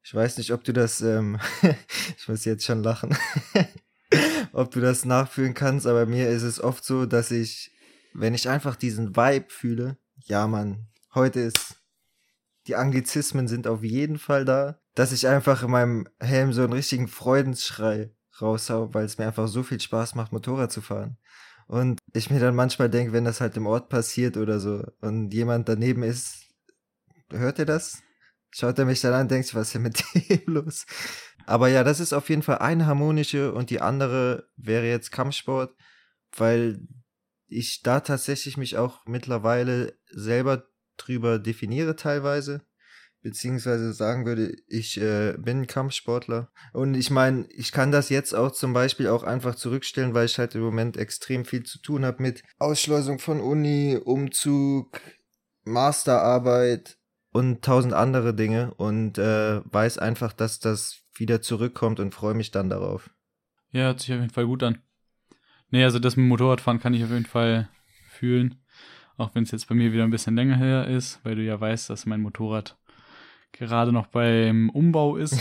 Ich 0.02 0.14
weiß 0.14 0.38
nicht, 0.38 0.52
ob 0.52 0.64
du 0.64 0.72
das. 0.72 1.00
Ähm, 1.00 1.38
ich 2.16 2.28
muss 2.28 2.44
jetzt 2.44 2.64
schon 2.64 2.82
lachen. 2.82 3.16
ob 4.52 4.70
du 4.70 4.80
das 4.80 5.04
nachfühlen 5.04 5.54
kannst, 5.54 5.86
aber 5.86 6.06
mir 6.06 6.28
ist 6.28 6.42
es 6.42 6.60
oft 6.60 6.84
so, 6.84 7.06
dass 7.06 7.30
ich, 7.30 7.72
wenn 8.14 8.34
ich 8.34 8.48
einfach 8.48 8.76
diesen 8.76 9.16
Vibe 9.16 9.46
fühle, 9.48 9.98
ja, 10.24 10.46
Mann, 10.46 10.88
heute 11.14 11.40
ist. 11.40 11.76
Die 12.66 12.76
Anglizismen 12.76 13.48
sind 13.48 13.66
auf 13.66 13.82
jeden 13.82 14.18
Fall 14.18 14.44
da, 14.44 14.78
dass 14.94 15.12
ich 15.12 15.26
einfach 15.26 15.62
in 15.62 15.70
meinem 15.70 16.08
Helm 16.20 16.52
so 16.52 16.62
einen 16.62 16.74
richtigen 16.74 17.08
Freudenschrei 17.08 18.10
raushau, 18.42 18.92
weil 18.92 19.06
es 19.06 19.16
mir 19.16 19.26
einfach 19.26 19.48
so 19.48 19.62
viel 19.62 19.80
Spaß 19.80 20.14
macht, 20.14 20.32
Motorrad 20.32 20.70
zu 20.70 20.82
fahren. 20.82 21.16
Und 21.66 21.98
ich 22.12 22.30
mir 22.30 22.40
dann 22.40 22.54
manchmal 22.54 22.90
denke, 22.90 23.12
wenn 23.12 23.24
das 23.24 23.40
halt 23.40 23.56
im 23.56 23.66
Ort 23.66 23.88
passiert 23.88 24.36
oder 24.36 24.60
so 24.60 24.84
und 25.00 25.32
jemand 25.32 25.68
daneben 25.68 26.02
ist, 26.02 26.47
hört 27.30 27.58
er 27.58 27.66
das? 27.66 28.02
Schaut 28.50 28.78
er 28.78 28.86
mich 28.86 29.00
dann 29.00 29.12
an 29.12 29.22
und 29.22 29.30
denkt 29.30 29.54
was 29.54 29.68
ist 29.68 29.74
denn 29.74 29.82
mit 29.82 30.02
dem 30.14 30.42
los? 30.46 30.86
Aber 31.46 31.68
ja, 31.68 31.84
das 31.84 32.00
ist 32.00 32.12
auf 32.12 32.28
jeden 32.28 32.42
Fall 32.42 32.58
eine 32.58 32.86
harmonische 32.86 33.52
und 33.52 33.70
die 33.70 33.80
andere 33.80 34.48
wäre 34.56 34.86
jetzt 34.86 35.12
Kampfsport, 35.12 35.74
weil 36.36 36.80
ich 37.46 37.82
da 37.82 38.00
tatsächlich 38.00 38.56
mich 38.56 38.76
auch 38.76 39.06
mittlerweile 39.06 39.98
selber 40.10 40.64
drüber 40.96 41.38
definiere 41.38 41.96
teilweise 41.96 42.62
beziehungsweise 43.22 43.92
sagen 43.92 44.26
würde, 44.26 44.56
ich 44.66 45.00
äh, 45.00 45.34
bin 45.38 45.66
Kampfsportler. 45.66 46.50
Und 46.72 46.94
ich 46.94 47.10
meine, 47.10 47.46
ich 47.50 47.72
kann 47.72 47.90
das 47.90 48.08
jetzt 48.10 48.34
auch 48.34 48.52
zum 48.52 48.72
Beispiel 48.72 49.08
auch 49.08 49.22
einfach 49.22 49.54
zurückstellen, 49.54 50.14
weil 50.14 50.26
ich 50.26 50.38
halt 50.38 50.54
im 50.54 50.62
Moment 50.62 50.96
extrem 50.96 51.44
viel 51.44 51.64
zu 51.64 51.80
tun 51.80 52.04
habe 52.04 52.22
mit 52.22 52.42
Ausschleusung 52.58 53.18
von 53.18 53.40
Uni, 53.40 53.98
Umzug, 54.02 55.00
Masterarbeit 55.64 56.97
und 57.38 57.62
tausend 57.62 57.94
andere 57.94 58.34
Dinge 58.34 58.74
und 58.74 59.16
äh, 59.16 59.60
weiß 59.64 59.98
einfach, 59.98 60.32
dass 60.32 60.58
das 60.58 61.04
wieder 61.14 61.40
zurückkommt 61.40 62.00
und 62.00 62.12
freue 62.12 62.34
mich 62.34 62.50
dann 62.50 62.68
darauf. 62.68 63.10
Ja, 63.70 63.82
hört 63.82 64.00
sich 64.00 64.12
auf 64.12 64.20
jeden 64.20 64.32
Fall 64.32 64.46
gut 64.46 64.64
an. 64.64 64.78
Nee, 65.70 65.84
also 65.84 66.00
das 66.00 66.16
mit 66.16 66.24
dem 66.24 66.28
Motorradfahren 66.30 66.80
kann 66.80 66.94
ich 66.94 67.04
auf 67.04 67.10
jeden 67.10 67.26
Fall 67.26 67.68
fühlen. 68.10 68.56
Auch 69.16 69.36
wenn 69.36 69.44
es 69.44 69.52
jetzt 69.52 69.68
bei 69.68 69.76
mir 69.76 69.92
wieder 69.92 70.02
ein 70.02 70.10
bisschen 70.10 70.34
länger 70.34 70.56
her 70.56 70.88
ist, 70.88 71.20
weil 71.24 71.36
du 71.36 71.42
ja 71.42 71.60
weißt, 71.60 71.88
dass 71.90 72.06
mein 72.06 72.22
Motorrad 72.22 72.76
gerade 73.52 73.92
noch 73.92 74.08
beim 74.08 74.68
Umbau 74.70 75.16
ist. 75.16 75.38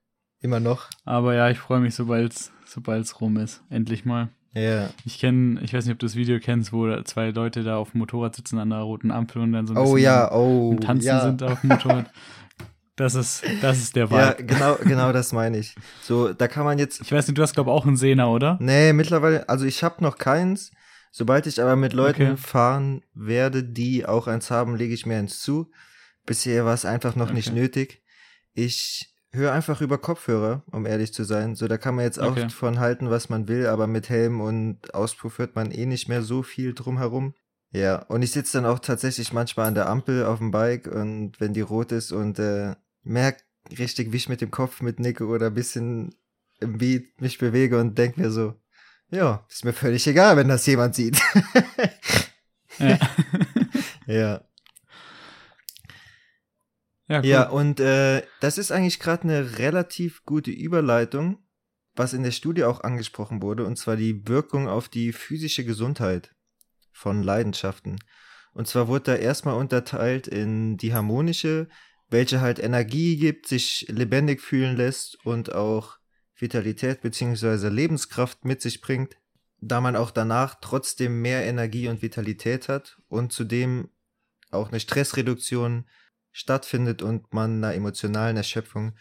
Immer 0.40 0.60
noch. 0.60 0.90
Aber 1.04 1.34
ja, 1.34 1.48
ich 1.48 1.58
freue 1.58 1.80
mich, 1.80 1.94
sobald 1.94 2.32
es 2.34 3.20
rum 3.20 3.38
ist. 3.38 3.64
Endlich 3.70 4.04
mal. 4.04 4.28
Ja. 4.58 4.90
Ich 5.04 5.18
kenne, 5.18 5.60
ich 5.62 5.72
weiß 5.72 5.84
nicht, 5.84 5.92
ob 5.92 5.98
du 5.98 6.06
das 6.06 6.16
Video 6.16 6.38
kennst, 6.40 6.72
wo 6.72 7.00
zwei 7.02 7.30
Leute 7.30 7.62
da 7.62 7.76
auf 7.76 7.92
dem 7.92 7.98
Motorrad 8.00 8.34
sitzen 8.34 8.58
an 8.58 8.70
der 8.70 8.80
roten 8.80 9.10
Ampel 9.10 9.42
und 9.42 9.52
dann 9.52 9.66
so 9.66 9.74
ein 9.74 9.78
Oh 9.78 9.82
bisschen 9.94 9.98
ja, 10.00 10.32
oh. 10.32 10.74
Tanzen 10.80 11.06
ja. 11.06 11.20
sind 11.20 11.42
auf 11.42 11.60
dem 11.60 11.70
Motorrad. 11.70 12.10
Das 12.96 13.14
ist, 13.14 13.44
das 13.62 13.78
ist 13.78 13.94
der 13.94 14.06
Ja, 14.10 14.30
Vibe. 14.38 14.44
genau, 14.44 14.76
genau 14.76 15.12
das 15.12 15.32
meine 15.32 15.58
ich. 15.58 15.74
So, 16.02 16.32
da 16.32 16.48
kann 16.48 16.64
man 16.64 16.78
jetzt 16.78 17.00
Ich 17.00 17.12
weiß 17.12 17.28
nicht, 17.28 17.38
du 17.38 17.42
hast, 17.42 17.54
glaube 17.54 17.70
ich, 17.70 17.74
auch 17.74 17.86
einen 17.86 17.96
Sehner, 17.96 18.28
oder? 18.30 18.56
Nee, 18.60 18.92
mittlerweile, 18.92 19.48
also 19.48 19.64
ich 19.66 19.84
habe 19.84 20.02
noch 20.02 20.18
keins. 20.18 20.72
Sobald 21.10 21.46
ich 21.46 21.60
aber 21.62 21.74
mit 21.76 21.92
Leuten 21.94 22.32
Okay. 22.32 22.36
fahren 22.36 23.02
werde, 23.14 23.64
die 23.64 24.04
auch 24.04 24.26
eins 24.26 24.50
haben, 24.50 24.76
lege 24.76 24.92
ich 24.94 25.06
mir 25.06 25.16
eins 25.18 25.40
zu. 25.40 25.70
Bisher 26.26 26.64
war 26.66 26.74
es 26.74 26.84
einfach 26.84 27.16
noch 27.16 27.32
nicht 27.32 27.48
Okay. 27.50 27.60
nötig. 27.60 28.02
Ich 28.54 29.14
höre 29.32 29.52
einfach 29.52 29.80
über 29.80 29.98
Kopfhörer, 29.98 30.62
um 30.70 30.86
ehrlich 30.86 31.12
zu 31.12 31.24
sein. 31.24 31.54
So, 31.54 31.68
da 31.68 31.76
kann 31.78 31.94
man 31.94 32.04
jetzt 32.04 32.18
auch 32.20 32.32
Okay. 32.32 32.48
von 32.50 32.80
halten, 32.80 33.10
was 33.10 33.28
man 33.28 33.46
will, 33.48 33.66
aber 33.66 33.86
mit 33.86 34.08
Helm 34.08 34.40
und 34.40 34.94
Auspuff 34.94 35.38
hört 35.38 35.54
man 35.54 35.70
eh 35.70 35.86
nicht 35.86 36.08
mehr 36.08 36.22
so 36.22 36.42
viel 36.42 36.74
drumherum. 36.74 37.34
Ja, 37.70 37.96
und 38.06 38.22
ich 38.22 38.32
sitze 38.32 38.58
dann 38.58 38.66
auch 38.66 38.78
tatsächlich 38.78 39.32
manchmal 39.34 39.66
an 39.66 39.74
der 39.74 39.88
Ampel 39.88 40.24
auf 40.24 40.38
dem 40.38 40.50
Bike 40.50 40.86
und 40.86 41.38
wenn 41.38 41.52
die 41.52 41.60
rot 41.60 41.92
ist 41.92 42.12
und 42.12 42.38
äh, 42.38 42.74
merk 43.02 43.42
richtig, 43.78 44.10
wie 44.12 44.16
ich 44.16 44.30
mit 44.30 44.40
dem 44.40 44.50
Kopf 44.50 44.80
mitnicke 44.80 45.26
oder 45.26 45.48
ein 45.48 45.54
bisschen 45.54 46.14
im 46.60 46.78
Beat 46.78 47.20
mich 47.20 47.36
bewege 47.38 47.78
und 47.78 47.98
denk 47.98 48.16
mir 48.16 48.30
so, 48.30 48.54
ja, 49.10 49.44
ist 49.50 49.64
mir 49.66 49.74
völlig 49.74 50.06
egal, 50.06 50.36
wenn 50.38 50.48
das 50.48 50.64
jemand 50.66 50.94
sieht. 50.94 51.20
Ja. 52.78 52.98
ja. 54.06 54.40
Ja, 57.08 57.18
cool. 57.20 57.26
Ja, 57.26 57.48
und 57.48 57.80
äh, 57.80 58.22
das 58.40 58.58
ist 58.58 58.70
eigentlich 58.70 59.00
gerade 59.00 59.22
eine 59.24 59.58
relativ 59.58 60.24
gute 60.24 60.50
Überleitung, 60.50 61.38
was 61.96 62.12
in 62.12 62.22
der 62.22 62.30
Studie 62.30 62.64
auch 62.64 62.82
angesprochen 62.82 63.42
wurde, 63.42 63.64
und 63.64 63.76
zwar 63.76 63.96
die 63.96 64.28
Wirkung 64.28 64.68
auf 64.68 64.88
die 64.88 65.12
physische 65.12 65.64
Gesundheit 65.64 66.34
von 66.92 67.22
Leidenschaften. 67.22 67.98
Und 68.52 68.68
zwar 68.68 68.88
wurde 68.88 69.04
da 69.04 69.14
erstmal 69.16 69.56
unterteilt 69.56 70.26
in 70.26 70.76
die 70.76 70.92
harmonische, 70.92 71.68
welche 72.10 72.40
halt 72.40 72.58
Energie 72.58 73.16
gibt, 73.16 73.46
sich 73.46 73.86
lebendig 73.88 74.40
fühlen 74.40 74.76
lässt 74.76 75.24
und 75.24 75.54
auch 75.54 75.98
Vitalität 76.36 77.00
bzw. 77.00 77.68
Lebenskraft 77.68 78.44
mit 78.44 78.62
sich 78.62 78.80
bringt, 78.80 79.16
da 79.60 79.80
man 79.80 79.96
auch 79.96 80.10
danach 80.10 80.56
trotzdem 80.60 81.20
mehr 81.20 81.44
Energie 81.44 81.88
und 81.88 82.02
Vitalität 82.02 82.68
hat 82.68 82.98
und 83.08 83.32
zudem 83.32 83.90
auch 84.50 84.68
eine 84.68 84.80
Stressreduktion 84.80 85.86
stattfindet 86.38 87.02
und 87.02 87.34
man 87.34 87.56
einer 87.56 87.74
emotionalen 87.74 88.36
Erschöpfung 88.36 88.96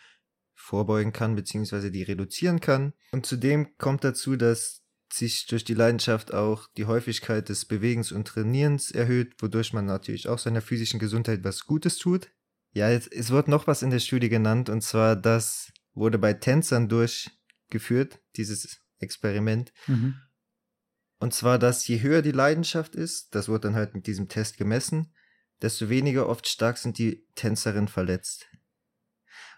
vorbeugen 0.56 1.14
kann 1.14 1.36
bzw. 1.36 1.92
die 1.92 2.02
reduzieren 2.02 2.60
kann. 2.60 2.94
Und 3.12 3.28
zudem 3.28 3.78
kommt 3.78 4.04
dazu, 4.04 4.36
dass 4.36 4.82
sich 5.14 5.46
durch 5.46 5.64
die 5.64 5.76
Leidenschaft 5.76 6.34
auch 6.34 6.68
die 6.78 6.86
Häufigkeit 6.86 7.48
des 7.48 7.66
Bewegens 7.66 8.12
und 8.12 8.28
Trainierens 8.28 8.90
erhöht, 8.90 9.36
wodurch 9.40 9.72
man 9.72 9.86
natürlich 9.86 10.28
auch 10.28 10.40
seiner 10.40 10.62
physischen 10.62 11.00
Gesundheit 11.00 11.44
was 11.44 11.66
Gutes 11.66 11.98
tut. 11.98 12.30
Ja, 12.74 12.90
jetzt, 12.90 13.14
es 13.14 13.30
wird 13.30 13.48
noch 13.48 13.68
was 13.68 13.84
in 13.84 13.92
der 13.92 14.00
Studie 14.00 14.30
genannt, 14.30 14.68
und 14.70 14.82
zwar 14.82 15.16
das 15.16 15.72
wurde 15.94 16.18
bei 16.18 16.34
Tänzern 16.34 16.90
durchgeführt, 16.90 18.20
dieses 18.36 18.82
Experiment. 18.98 19.72
Mhm. 19.86 20.16
Und 21.20 21.36
zwar, 21.36 21.60
dass 21.60 21.88
je 21.88 22.02
höher 22.02 22.24
die 22.24 22.32
Leidenschaft 22.32 22.96
ist, 22.96 23.36
das 23.36 23.48
wird 23.48 23.64
dann 23.64 23.76
halt 23.76 23.94
mit 23.94 24.08
diesem 24.08 24.28
Test 24.28 24.58
gemessen, 24.58 25.14
desto 25.62 25.90
weniger 25.90 26.28
oft 26.28 26.48
stark 26.48 26.78
sind 26.78 26.98
die 26.98 27.26
Tänzerinnen 27.36 27.88
verletzt. 27.88 28.48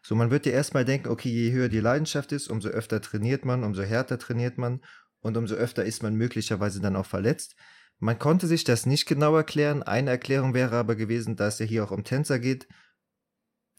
So, 0.02 0.16
man 0.16 0.32
wird 0.32 0.46
ja 0.46 0.54
erstmal 0.54 0.86
denken, 0.86 1.10
okay, 1.10 1.30
je 1.30 1.52
höher 1.52 1.70
die 1.70 1.80
Leidenschaft 1.80 2.32
ist, 2.32 2.48
umso 2.48 2.70
öfter 2.70 3.02
trainiert 3.02 3.46
man, 3.46 3.64
umso 3.64 3.82
härter 3.82 4.18
trainiert 4.18 4.58
man 4.58 4.82
und 5.20 5.36
umso 5.36 5.56
öfter 5.56 5.84
ist 5.84 6.04
man 6.04 6.16
möglicherweise 6.16 6.80
dann 6.80 6.96
auch 6.96 7.06
verletzt. 7.06 7.56
Man 8.00 8.18
konnte 8.18 8.48
sich 8.48 8.64
das 8.64 8.86
nicht 8.86 9.06
genau 9.08 9.36
erklären. 9.36 9.84
Eine 9.84 10.12
Erklärung 10.12 10.54
wäre 10.54 10.78
aber 10.78 10.96
gewesen, 10.96 11.36
dass 11.36 11.56
es 11.56 11.60
ja 11.60 11.66
hier 11.66 11.84
auch 11.84 11.92
um 11.92 12.06
Tänzer 12.06 12.40
geht, 12.40 12.68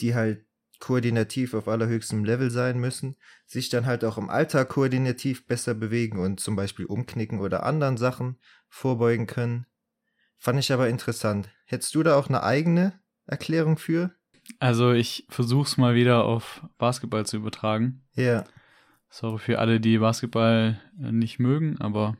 die 0.00 0.14
halt 0.14 0.44
koordinativ 0.78 1.54
auf 1.54 1.68
allerhöchstem 1.68 2.24
Level 2.24 2.50
sein 2.50 2.78
müssen, 2.78 3.16
sich 3.46 3.68
dann 3.68 3.86
halt 3.86 4.04
auch 4.04 4.18
im 4.18 4.30
Alltag 4.30 4.68
koordinativ 4.70 5.46
besser 5.46 5.74
bewegen 5.74 6.18
und 6.18 6.40
zum 6.40 6.56
Beispiel 6.56 6.86
umknicken 6.86 7.40
oder 7.40 7.64
anderen 7.64 7.96
Sachen 7.96 8.38
vorbeugen 8.68 9.26
können. 9.26 9.66
Fand 10.42 10.58
ich 10.58 10.72
aber 10.72 10.88
interessant. 10.88 11.50
Hättest 11.66 11.94
du 11.94 12.02
da 12.02 12.16
auch 12.16 12.28
eine 12.28 12.42
eigene 12.42 12.98
Erklärung 13.26 13.76
für? 13.76 14.10
Also 14.58 14.92
ich 14.92 15.26
versuch's 15.28 15.76
mal 15.76 15.94
wieder 15.94 16.24
auf 16.24 16.66
Basketball 16.78 17.26
zu 17.26 17.36
übertragen. 17.36 18.02
Ja. 18.14 18.44
Sorry 19.10 19.38
für 19.38 19.58
alle, 19.58 19.80
die 19.80 19.98
Basketball 19.98 20.80
äh, 20.98 21.12
nicht 21.12 21.40
mögen, 21.40 21.78
aber 21.78 22.16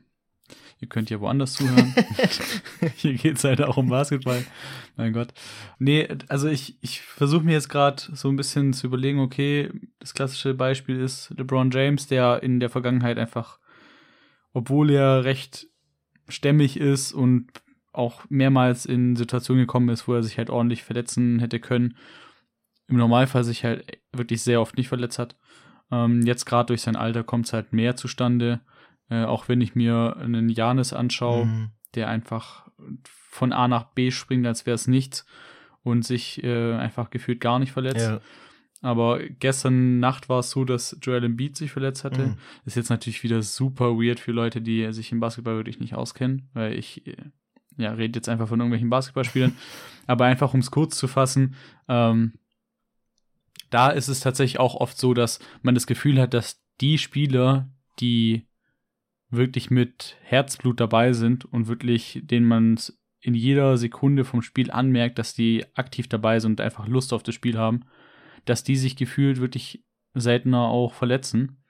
ihr 0.81 0.89
könnt 0.89 1.09
ja 1.09 1.19
woanders 1.19 1.55
zuhören. 1.55 1.95
Hier 2.97 3.15
geht's 3.15 3.43
halt 3.43 3.63
auch 3.63 3.79
um 3.79 3.89
Basketball. 3.89 4.45
Mein 4.97 5.15
Gott. 5.15 5.33
Nee, 5.79 6.07
also 6.29 6.49
ich, 6.49 6.77
ich 6.83 7.01
versuche 7.01 7.45
mir 7.45 7.53
jetzt 7.53 7.71
gerade 7.71 8.03
so 8.13 8.29
ein 8.29 8.37
bisschen 8.37 8.75
zu 8.75 8.87
überlegen, 8.87 9.21
okay, 9.21 9.71
das 9.99 10.13
klassische 10.13 10.53
Beispiel 10.53 11.01
ist 11.01 11.31
LeBron 11.39 11.71
James, 11.71 12.07
der 12.07 12.43
in 12.43 12.61
der 12.61 12.69
Vergangenheit 12.69 13.19
einfach, 13.19 13.59
obwohl 14.53 14.91
er 14.91 15.25
recht 15.25 15.69
stämmig 16.29 16.79
ist 16.79 17.15
und 17.15 17.49
auch 17.93 18.23
mehrmals 18.29 18.87
in 18.87 19.17
Situationen 19.17 19.63
gekommen 19.65 19.89
ist, 19.89 20.07
wo 20.07 20.15
er 20.15 20.23
sich 20.23 20.39
halt 20.39 20.51
ordentlich 20.51 20.83
verletzen 20.85 21.39
hätte 21.41 21.59
können, 21.61 21.97
im 22.89 22.97
Normalfall 22.97 23.45
sich 23.45 23.65
halt 23.65 23.99
wirklich 24.13 24.43
sehr 24.43 24.61
oft 24.61 24.77
nicht 24.77 24.89
verletzt 24.89 25.19
hat. 25.19 25.37
Ähm, 25.91 26.23
jetzt 26.23 26.45
gerade 26.45 26.67
durch 26.67 26.83
sein 26.83 26.97
Alter 26.97 27.25
kommt 27.25 27.47
es 27.47 27.53
halt 27.53 27.73
mehr 27.73 27.97
zustande. 27.97 28.61
Äh, 29.09 29.25
auch 29.25 29.49
wenn 29.49 29.61
ich 29.61 29.75
mir 29.75 30.17
einen 30.19 30.49
Janis 30.49 30.93
anschaue, 30.93 31.47
Mhm. 31.47 31.71
der 31.95 32.09
einfach 32.09 32.69
von 33.03 33.53
A 33.53 33.67
nach 33.69 33.85
B 33.93 34.11
springt, 34.11 34.47
als 34.47 34.67
wäre 34.67 34.77
es 34.77 34.87
nichts 34.87 35.27
und 35.83 36.05
sich 36.05 36.43
äh, 36.45 36.75
einfach 36.75 37.11
gefühlt 37.11 37.41
gar 37.41 37.59
nicht 37.59 37.73
verletzt. 37.73 38.07
Ja. 38.09 38.21
Aber 38.83 39.21
gestern 39.21 39.99
Nacht 40.01 40.29
war 40.29 40.39
es 40.39 40.51
so, 40.51 40.65
dass 40.65 40.97
Joel 41.03 41.25
Embiid 41.25 41.57
sich 41.57 41.71
verletzt 41.71 42.05
hatte. 42.05 42.29
Mhm. 42.29 42.37
Ist 42.65 42.77
jetzt 42.77 42.89
natürlich 42.89 43.23
wieder 43.23 43.43
super 43.43 43.97
weird 43.97 44.21
für 44.21 44.33
Leute, 44.33 44.63
die 44.63 44.91
sich 44.93 45.13
im 45.13 45.21
Basketball 45.21 45.57
wirklich 45.57 45.81
nicht 45.81 45.95
auskennen, 45.95 46.49
weil 46.55 46.79
ich 46.79 47.07
äh, 47.07 47.17
ja 47.81 47.93
rede 47.93 48.19
jetzt 48.19 48.29
einfach 48.29 48.49
von 48.49 48.61
irgendwelchen 48.61 48.91
Basketballspielern. 48.91 49.57
Aber 50.07 50.25
einfach 50.25 50.55
um 50.55 50.61
es 50.61 50.71
kurz 50.71 50.97
zu 50.97 51.09
fassen, 51.09 51.55
ähm, 51.89 52.35
da 53.71 53.91
ist 53.91 54.09
es 54.09 54.21
tatsächlich 54.21 54.59
auch 54.59 54.75
oft 54.75 54.99
so, 54.99 55.15
dass 55.15 55.39
man 55.63 55.75
das 55.75 55.87
Gefühl 55.87 56.21
hat, 56.21 56.35
dass 56.35 56.61
die 56.81 56.99
Spieler, 56.99 57.71
die 58.01 58.47
wirklich 59.31 59.71
mit 59.71 60.17
Herzblut 60.23 60.81
dabei 60.81 61.13
sind 61.13 61.45
und 61.45 61.69
wirklich, 61.69 62.21
denen 62.25 62.47
man 62.47 62.75
es 62.75 62.99
in 63.21 63.35
jeder 63.35 63.77
Sekunde 63.77 64.25
vom 64.25 64.43
Spiel 64.43 64.71
anmerkt, 64.71 65.19
dass 65.19 65.35
die 65.35 65.65
aktiv 65.75 66.09
dabei 66.09 66.41
sind 66.41 66.53
und 66.53 66.61
einfach 66.61 66.89
Lust 66.89 67.13
auf 67.13 67.23
das 67.23 67.35
Spiel 67.35 67.59
haben, 67.59 67.85
dass 68.45 68.65
die 68.65 68.77
sich 68.77 68.97
gefühlt 68.97 69.41
wirklich 69.41 69.85
seltener 70.15 70.63
auch 70.63 70.95
verletzen. 70.95 71.63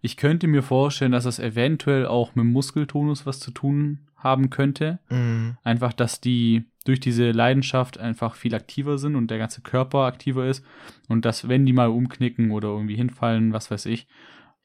Ich 0.00 0.16
könnte 0.16 0.46
mir 0.46 0.62
vorstellen, 0.62 1.12
dass 1.12 1.24
das 1.24 1.38
eventuell 1.38 2.06
auch 2.06 2.34
mit 2.34 2.46
Muskeltonus 2.46 3.26
was 3.26 3.40
zu 3.40 3.50
tun 3.50 4.09
haben 4.20 4.50
könnte. 4.50 5.00
Mhm. 5.10 5.56
Einfach, 5.62 5.92
dass 5.92 6.20
die 6.20 6.64
durch 6.84 7.00
diese 7.00 7.30
Leidenschaft 7.32 7.98
einfach 7.98 8.34
viel 8.34 8.54
aktiver 8.54 8.98
sind 8.98 9.16
und 9.16 9.30
der 9.30 9.38
ganze 9.38 9.60
Körper 9.60 10.00
aktiver 10.00 10.46
ist. 10.46 10.64
Und 11.08 11.24
dass, 11.24 11.48
wenn 11.48 11.66
die 11.66 11.72
mal 11.72 11.88
umknicken 11.88 12.50
oder 12.52 12.68
irgendwie 12.68 12.96
hinfallen, 12.96 13.52
was 13.52 13.70
weiß 13.70 13.86
ich, 13.86 14.06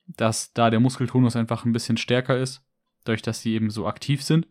dass 0.07 0.53
da 0.53 0.69
der 0.69 0.79
Muskeltonus 0.79 1.35
einfach 1.35 1.65
ein 1.65 1.73
bisschen 1.73 1.97
stärker 1.97 2.37
ist, 2.37 2.63
dadurch, 3.03 3.21
dass 3.21 3.41
sie 3.41 3.53
eben 3.53 3.69
so 3.69 3.87
aktiv 3.87 4.23
sind. 4.23 4.47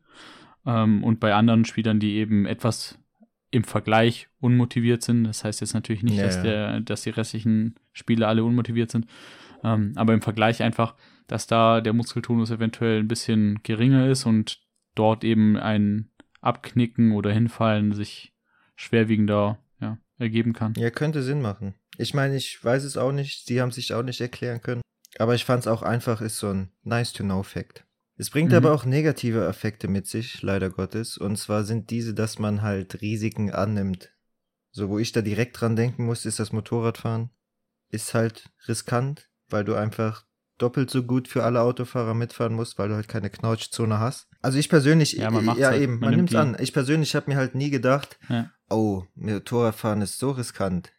Ähm, 0.67 1.05
und 1.05 1.21
bei 1.21 1.35
anderen 1.35 1.65
Spielern, 1.65 2.01
die 2.01 2.15
eben 2.15 2.47
etwas 2.47 2.99
im 3.51 3.65
Vergleich 3.65 4.29
unmotiviert 4.41 5.03
sind, 5.03 5.25
das 5.25 5.45
heißt 5.45 5.61
jetzt 5.61 5.75
natürlich 5.75 6.03
nicht, 6.03 6.17
Ja, 6.17 6.25
dass, 6.25 6.43
der, 6.43 6.81
dass 6.81 7.03
die 7.03 7.11
restlichen 7.11 7.77
Spieler 7.93 8.29
alle 8.29 8.45
unmotiviert 8.45 8.91
sind, 8.91 9.07
ähm, 9.63 9.93
aber 9.95 10.13
im 10.13 10.23
Vergleich 10.23 10.63
einfach, 10.63 10.95
dass 11.29 11.47
da 11.47 11.81
der 11.81 11.93
Muskeltonus 11.93 12.51
eventuell 12.51 12.99
ein 12.99 13.09
bisschen 13.09 13.61
geringer 13.63 14.09
ist 14.09 14.27
und 14.27 14.61
dort 14.95 15.25
eben 15.25 15.57
ein 15.57 16.11
Abknicken 16.41 17.13
oder 17.13 17.33
Hinfallen 17.33 17.93
sich 17.93 18.35
schwerwiegender 18.77 19.59
ja, 19.81 19.99
ergeben 20.19 20.53
kann. 20.53 20.75
Ja, 20.77 20.91
könnte 20.91 21.23
Sinn 21.23 21.41
machen. 21.41 21.75
Ich 21.97 22.13
meine, 22.15 22.37
ich 22.37 22.63
weiß 22.63 22.85
es 22.85 22.97
auch 22.97 23.13
nicht, 23.13 23.47
sie 23.47 23.61
haben 23.61 23.71
sich 23.71 23.95
auch 23.95 24.03
nicht 24.03 24.21
erklären 24.21 24.61
können. 24.61 24.83
Aber 25.19 25.35
ich 25.35 25.45
fand 25.45 25.61
es 25.61 25.69
auch 25.69 25.83
einfach, 25.83 26.21
ist 26.21 26.39
so 26.39 26.49
ein 26.51 26.71
Nice-to-Know-Fact. 26.83 27.85
Es 28.17 28.31
bringt 28.31 28.51
Mhm. 28.51 28.57
aber 28.57 28.73
auch 28.73 28.85
negative 28.85 29.47
Effekte 29.47 29.89
mit 29.89 30.07
sich, 30.07 30.43
leider 30.43 30.71
Gottes. 30.71 31.17
Und 31.19 31.37
zwar 31.37 31.65
sind 31.65 31.91
diese, 31.91 32.15
dass 32.15 32.39
man 32.39 32.63
halt 32.63 33.01
Risiken 33.01 33.51
annimmt. 33.51 34.13
So, 34.73 34.89
wo 34.89 34.99
ich 34.99 35.13
da 35.13 35.23
direkt 35.23 35.61
dran 35.61 35.77
denken 35.77 36.05
muss, 36.05 36.27
ist 36.27 36.41
das 36.41 36.53
Motorradfahren. 36.53 37.31
Ist 37.91 38.13
halt 38.15 38.51
riskant, 38.67 39.31
weil 39.49 39.65
du 39.65 39.75
einfach 39.75 40.27
doppelt 40.59 40.91
so 40.91 41.03
gut 41.03 41.27
für 41.29 41.43
alle 41.45 41.61
Autofahrer 41.63 42.15
mitfahren 42.15 42.55
musst, 42.55 42.79
weil 42.79 42.89
du 42.89 42.95
halt 42.95 43.09
keine 43.09 43.31
Knautschzone 43.31 43.99
hast. 43.99 44.29
Also 44.41 44.59
ich 44.59 44.69
persönlich, 44.69 45.13
Ja, 45.15 45.31
man 45.31 45.45
ja 45.59 45.69
halt. 45.69 45.83
eben, 45.83 45.95
Man 45.95 46.11
man, 46.11 46.15
nimmt 46.17 46.31
die- 46.31 46.37
an. 46.37 46.57
Ich 46.61 46.73
persönlich 46.73 47.15
habe 47.17 47.31
mir 47.31 47.37
halt 47.37 47.55
nie 47.55 47.71
gedacht, 47.71 48.19
Ja. 48.29 48.51
oh, 48.71 49.05
Motorradfahren 49.15 50.01
ist 50.03 50.19
so 50.19 50.31
riskant. 50.31 50.93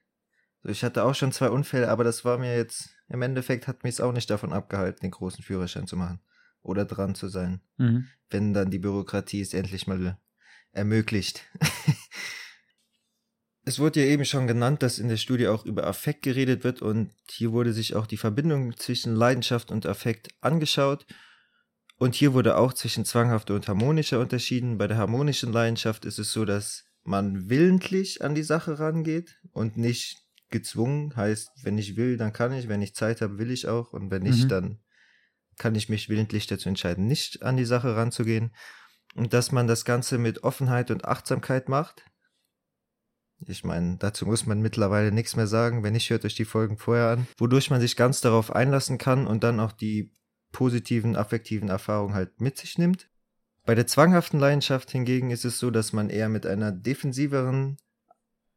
So, 0.64 0.70
Ich 0.70 0.84
hatte 0.84 1.04
auch 1.04 1.16
schon 1.16 1.32
zwei 1.32 1.50
Unfälle, 1.50 1.90
aber 1.90 2.04
das 2.04 2.26
war 2.26 2.38
mir 2.38 2.56
jetzt, 2.58 2.90
im 3.08 3.22
Endeffekt 3.22 3.68
hat 3.68 3.84
mich 3.84 3.96
es 3.96 4.02
auch 4.02 4.12
nicht 4.14 4.30
davon 4.30 4.52
abgehalten, 4.52 5.02
den 5.02 5.12
großen 5.12 5.44
Führerschein 5.44 5.88
zu 5.88 5.96
machen. 5.96 6.20
Oder 6.62 6.86
dran 6.86 7.14
zu 7.16 7.28
sein. 7.28 7.62
Mhm. 7.78 8.08
Wenn 8.30 8.54
dann 8.54 8.72
die 8.72 8.80
Bürokratie 8.80 9.42
es 9.42 9.54
endlich 9.54 9.86
mal 9.88 10.18
ermöglicht. 10.72 11.44
es 13.66 13.80
wurde 13.80 14.02
ja 14.02 14.06
eben 14.08 14.26
schon 14.26 14.48
genannt, 14.48 14.84
dass 14.84 15.00
in 15.00 15.10
der 15.10 15.18
Studie 15.18 15.48
auch 15.48 15.66
über 15.66 15.88
Affekt 15.88 16.22
geredet 16.22 16.64
wird 16.64 16.82
und 16.82 17.12
hier 17.30 17.52
wurde 17.52 17.74
sich 17.74 17.96
auch 17.96 18.06
die 18.06 18.18
Verbindung 18.18 18.78
zwischen 18.78 19.16
Leidenschaft 19.16 19.72
und 19.72 19.86
Affekt 19.86 20.30
angeschaut. 20.42 21.06
Und 21.98 22.14
hier 22.14 22.34
wurde 22.34 22.58
auch 22.58 22.74
zwischen 22.74 23.06
zwanghafter 23.06 23.56
und 23.56 23.68
harmonischer 23.68 24.20
unterschieden. 24.20 24.78
Bei 24.78 24.88
der 24.88 24.98
harmonischen 24.98 25.52
Leidenschaft 25.52 26.06
ist 26.06 26.20
es 26.20 26.32
so, 26.32 26.46
dass 26.46 26.84
man 27.04 27.50
willentlich 27.50 28.22
an 28.22 28.36
die 28.36 28.44
Sache 28.44 28.80
rangeht 28.80 29.40
und 29.52 29.78
nicht 29.78 30.18
gezwungen. 30.50 31.16
Heißt, 31.16 31.50
wenn 31.64 31.78
ich 31.78 31.96
will, 31.96 32.18
dann 32.18 32.34
kann 32.34 32.54
ich. 32.54 32.68
Wenn 32.68 32.82
ich 32.82 32.96
Zeit 32.96 33.22
habe, 33.22 33.38
will 33.38 33.50
ich 33.50 33.68
auch. 33.68 33.94
Und 33.94 34.12
wenn 34.12 34.24
nicht, 34.24 34.44
Mhm. 34.44 34.50
dann 34.50 34.80
kann 35.58 35.74
ich 35.74 35.88
mich 35.88 36.10
willentlich 36.10 36.48
dazu 36.48 36.68
entscheiden, 36.68 37.08
nicht 37.08 37.44
an 37.44 37.56
die 37.58 37.66
Sache 37.66 37.96
ranzugehen. 37.96 38.54
Und 39.16 39.34
dass 39.34 39.54
man 39.54 39.66
das 39.66 39.86
Ganze 39.86 40.18
mit 40.18 40.44
Offenheit 40.44 40.92
und 40.92 41.06
Achtsamkeit 41.06 41.70
macht. 41.70 42.04
Ich 43.48 43.64
meine, 43.64 43.98
dazu 43.98 44.26
muss 44.26 44.46
man 44.46 44.62
mittlerweile 44.62 45.12
nichts 45.12 45.36
mehr 45.36 45.48
sagen. 45.48 45.84
Wenn 45.84 45.94
nicht, 45.94 46.10
hört 46.10 46.26
euch 46.26 46.36
die 46.36 46.46
Folgen 46.46 46.78
vorher 46.78 47.10
an. 47.10 47.28
Wodurch 47.38 47.70
man 47.70 47.82
sich 47.82 47.96
ganz 47.96 48.22
darauf 48.22 48.56
einlassen 48.56 48.98
kann 48.98 49.28
und 49.28 49.44
dann 49.44 49.60
auch 49.60 49.72
die 49.72 50.12
positiven, 50.52 51.16
affektiven 51.16 51.70
Erfahrungen 51.70 52.14
halt 52.14 52.40
mit 52.42 52.58
sich 52.58 52.78
nimmt. 52.78 53.10
Bei 53.66 53.76
der 53.76 53.88
zwanghaften 53.88 54.40
Leidenschaft 54.40 54.92
hingegen 54.92 55.32
ist 55.32 55.44
es 55.44 55.60
so, 55.60 55.72
dass 55.72 55.92
man 55.92 56.10
eher 56.10 56.30
mit 56.30 56.46
einer 56.46 56.72
defensiveren 56.72 57.78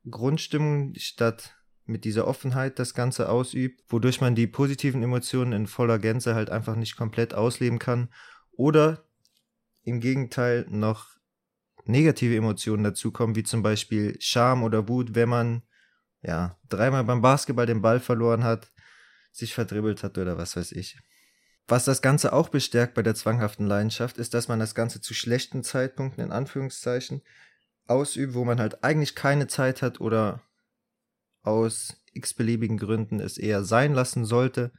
Grundstimmung 0.09 0.94
statt 0.96 1.57
mit 1.87 2.05
dieser 2.05 2.27
Offenheit 2.27 2.79
das 2.79 2.94
Ganze 2.94 3.29
ausübt, 3.29 3.83
wodurch 3.88 4.20
man 4.20 4.35
die 4.35 4.46
positiven 4.46 5.03
Emotionen 5.03 5.53
in 5.53 5.66
voller 5.66 5.98
Gänze 5.98 6.35
halt 6.35 6.51
einfach 6.51 6.77
nicht 6.77 6.96
komplett 6.96 7.35
ausleben 7.35 7.79
kann 7.79 8.11
oder 8.53 9.05
im 9.83 10.01
Gegenteil 10.01 10.66
noch 10.68 11.17
negative 11.88 12.37
Emotionen 12.37 12.85
dazukommen, 12.85 13.37
wie 13.37 13.42
zum 13.42 13.62
Beispiel 13.62 14.16
Scham 14.20 14.62
oder 14.62 14.88
Wut, 14.88 15.14
wenn 15.14 15.29
man 15.29 15.62
ja 16.22 16.59
dreimal 16.68 17.05
beim 17.05 17.22
Basketball 17.22 17.66
den 17.66 17.83
Ball 17.83 18.01
verloren 18.01 18.44
hat, 18.44 18.72
sich 19.33 19.55
verdribbelt 19.55 20.03
hat 20.03 20.18
oder 20.18 20.37
was 20.37 20.57
weiß 20.57 20.72
ich. 20.72 20.98
Was 21.66 21.85
das 21.85 22.01
Ganze 22.01 22.33
auch 22.33 22.48
bestärkt 22.48 22.94
bei 22.94 23.03
der 23.03 23.14
zwanghaften 23.14 23.66
Leidenschaft, 23.66 24.18
ist, 24.18 24.33
dass 24.35 24.48
man 24.48 24.59
das 24.59 24.74
Ganze 24.74 25.01
zu 25.01 25.14
schlechten 25.14 25.62
Zeitpunkten 25.62 26.24
in 26.24 26.33
Anführungszeichen 26.33 27.22
ausübt, 27.87 28.35
wo 28.35 28.44
man 28.44 28.59
halt 28.59 28.83
eigentlich 28.85 29.14
keine 29.14 29.46
Zeit 29.46 29.83
hat 29.83 30.01
oder 30.01 30.42
aus 31.42 32.03
x-beliebigen 32.12 32.79
Gründen 32.79 33.20
es 33.20 33.38
eher 33.38 33.64
sein 33.64 33.94
lassen 33.94 34.24
sollte 34.24 34.72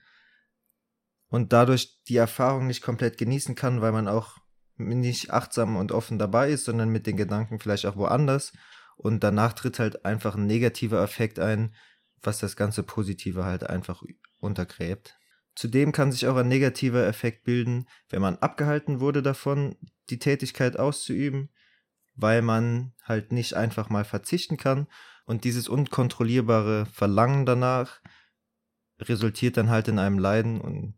und 1.29 1.53
dadurch 1.53 2.01
die 2.07 2.17
Erfahrung 2.17 2.67
nicht 2.67 2.81
komplett 2.81 3.17
genießen 3.17 3.55
kann, 3.55 3.81
weil 3.81 3.91
man 3.91 4.07
auch 4.07 4.37
nicht 4.79 5.31
achtsam 5.31 5.75
und 5.75 5.91
offen 5.91 6.17
dabei 6.17 6.49
ist, 6.49 6.65
sondern 6.65 6.89
mit 6.89 7.05
den 7.05 7.17
Gedanken 7.17 7.59
vielleicht 7.59 7.85
auch 7.85 7.97
woanders. 7.97 8.53
Und 8.95 9.23
danach 9.23 9.53
tritt 9.53 9.79
halt 9.79 10.05
einfach 10.05 10.35
ein 10.35 10.47
negativer 10.47 11.01
Effekt 11.03 11.39
ein, 11.39 11.75
was 12.21 12.39
das 12.39 12.55
ganze 12.55 12.83
Positive 12.83 13.45
halt 13.45 13.69
einfach 13.69 14.03
untergräbt. 14.39 15.17
Zudem 15.55 15.91
kann 15.91 16.11
sich 16.11 16.27
auch 16.27 16.37
ein 16.37 16.47
negativer 16.47 17.05
Effekt 17.05 17.43
bilden, 17.43 17.87
wenn 18.09 18.21
man 18.21 18.37
abgehalten 18.37 18.99
wurde 18.99 19.21
davon, 19.21 19.75
die 20.09 20.19
Tätigkeit 20.19 20.77
auszuüben, 20.79 21.49
weil 22.15 22.41
man 22.41 22.93
halt 23.03 23.31
nicht 23.31 23.53
einfach 23.53 23.89
mal 23.89 24.05
verzichten 24.05 24.57
kann. 24.57 24.87
Und 25.25 25.43
dieses 25.43 25.67
unkontrollierbare 25.67 26.85
Verlangen 26.87 27.45
danach 27.45 28.01
resultiert 28.99 29.57
dann 29.57 29.69
halt 29.69 29.87
in 29.87 29.99
einem 29.99 30.19
Leiden 30.19 30.59
und 30.59 30.95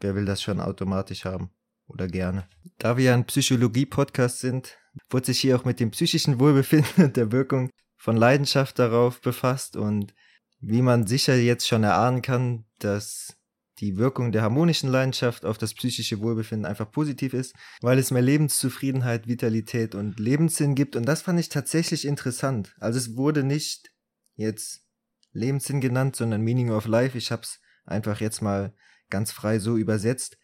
wer 0.00 0.14
will 0.14 0.26
das 0.26 0.42
schon 0.42 0.60
automatisch 0.60 1.24
haben 1.24 1.50
oder 1.86 2.06
gerne. 2.06 2.48
Da 2.78 2.96
wir 2.96 3.04
ja 3.04 3.14
ein 3.14 3.26
Psychologie-Podcast 3.26 4.40
sind, 4.40 4.78
wurde 5.10 5.26
sich 5.26 5.40
hier 5.40 5.56
auch 5.56 5.64
mit 5.64 5.80
dem 5.80 5.90
psychischen 5.90 6.38
Wohlbefinden 6.38 7.04
und 7.04 7.16
der 7.16 7.32
Wirkung 7.32 7.70
von 7.96 8.16
Leidenschaft 8.16 8.78
darauf 8.78 9.20
befasst 9.20 9.76
und 9.76 10.14
wie 10.60 10.82
man 10.82 11.06
sicher 11.06 11.34
jetzt 11.34 11.66
schon 11.66 11.82
erahnen 11.82 12.22
kann, 12.22 12.64
dass 12.78 13.36
die 13.82 13.96
Wirkung 13.96 14.30
der 14.30 14.42
harmonischen 14.42 14.90
Leidenschaft 14.90 15.44
auf 15.44 15.58
das 15.58 15.74
psychische 15.74 16.20
Wohlbefinden 16.20 16.66
einfach 16.66 16.90
positiv 16.90 17.34
ist, 17.34 17.54
weil 17.80 17.98
es 17.98 18.12
mehr 18.12 18.22
Lebenszufriedenheit, 18.22 19.26
Vitalität 19.26 19.96
und 19.96 20.20
Lebenssinn 20.20 20.76
gibt. 20.76 20.94
Und 20.94 21.04
das 21.04 21.22
fand 21.22 21.40
ich 21.40 21.48
tatsächlich 21.48 22.06
interessant. 22.06 22.74
Also 22.78 22.98
es 22.98 23.16
wurde 23.16 23.42
nicht 23.42 23.90
jetzt 24.36 24.86
Lebenssinn 25.32 25.80
genannt, 25.80 26.14
sondern 26.14 26.42
Meaning 26.42 26.70
of 26.70 26.86
Life. 26.86 27.18
Ich 27.18 27.32
habe 27.32 27.42
es 27.42 27.60
einfach 27.84 28.20
jetzt 28.20 28.40
mal 28.40 28.72
ganz 29.10 29.32
frei 29.32 29.58
so 29.58 29.76
übersetzt. 29.76 30.38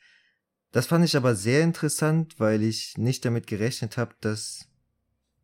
Das 0.71 0.87
fand 0.87 1.05
ich 1.05 1.17
aber 1.17 1.35
sehr 1.35 1.63
interessant, 1.63 2.39
weil 2.39 2.63
ich 2.63 2.99
nicht 2.99 3.25
damit 3.25 3.47
gerechnet 3.47 3.97
habe, 3.97 4.15
dass 4.21 4.69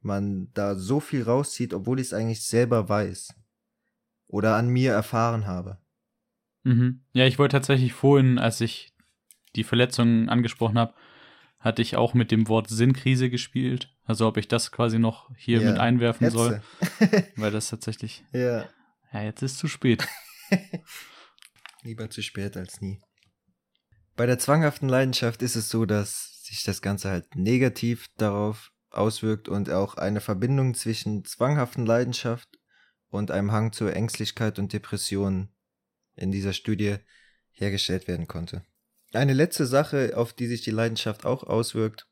man 0.02 0.50
da 0.52 0.74
so 0.74 1.00
viel 1.00 1.22
rauszieht, 1.22 1.72
obwohl 1.72 1.98
ich 1.98 2.08
es 2.08 2.12
eigentlich 2.12 2.44
selber 2.44 2.88
weiß 2.88 3.34
oder 4.26 4.56
an 4.56 4.68
mir 4.68 4.92
erfahren 4.92 5.46
habe. 5.46 5.78
Mhm. 6.64 7.04
Ja, 7.12 7.26
ich 7.26 7.38
wollte 7.38 7.56
tatsächlich 7.56 7.92
vorhin, 7.92 8.38
als 8.38 8.60
ich 8.60 8.92
die 9.56 9.64
Verletzung 9.64 10.28
angesprochen 10.28 10.78
habe, 10.78 10.94
hatte 11.58 11.80
ich 11.80 11.96
auch 11.96 12.12
mit 12.12 12.30
dem 12.30 12.48
Wort 12.48 12.68
Sinnkrise 12.68 13.30
gespielt. 13.30 13.94
Also 14.04 14.26
ob 14.26 14.36
ich 14.36 14.48
das 14.48 14.70
quasi 14.70 14.98
noch 14.98 15.34
hier 15.36 15.60
Ja, 15.60 15.70
mit 15.70 15.78
einwerfen 15.78 16.28
soll, 16.30 16.60
Hetze. 16.80 17.32
weil 17.36 17.50
das 17.50 17.70
tatsächlich, 17.70 18.24
ja, 18.32 18.68
ja, 19.12 19.22
jetzt 19.22 19.42
ist 19.42 19.58
zu 19.58 19.68
spät. 19.68 20.06
lieber 21.82 22.10
zu 22.10 22.22
spät 22.22 22.56
als 22.56 22.80
nie. 22.82 23.00
Bei 24.16 24.26
der 24.26 24.38
zwanghaften 24.38 24.88
Leidenschaft 24.88 25.42
ist 25.42 25.56
es 25.56 25.68
so, 25.68 25.86
dass 25.86 26.44
sich 26.44 26.62
das 26.62 26.82
Ganze 26.82 27.10
halt 27.10 27.34
negativ 27.34 28.08
darauf 28.16 28.72
auswirkt 28.90 29.48
und 29.48 29.70
auch 29.70 29.96
eine 29.96 30.20
Verbindung 30.20 30.74
zwischen 30.74 31.24
zwanghaften 31.24 31.84
Leidenschaft 31.84 32.48
und 33.08 33.32
einem 33.32 33.50
Hang 33.50 33.72
zur 33.72 33.94
Ängstlichkeit 33.94 34.58
und 34.60 34.72
Depression 34.72 35.48
in 36.14 36.30
dieser 36.30 36.52
Studie 36.52 36.96
hergestellt 37.50 38.06
werden 38.06 38.28
konnte. 38.28 38.64
Eine 39.12 39.32
letzte 39.32 39.66
Sache, 39.66 40.16
auf 40.16 40.32
die 40.32 40.46
sich 40.46 40.62
die 40.62 40.70
Leidenschaft 40.70 41.24
auch 41.24 41.42
auswirkt, 41.42 42.06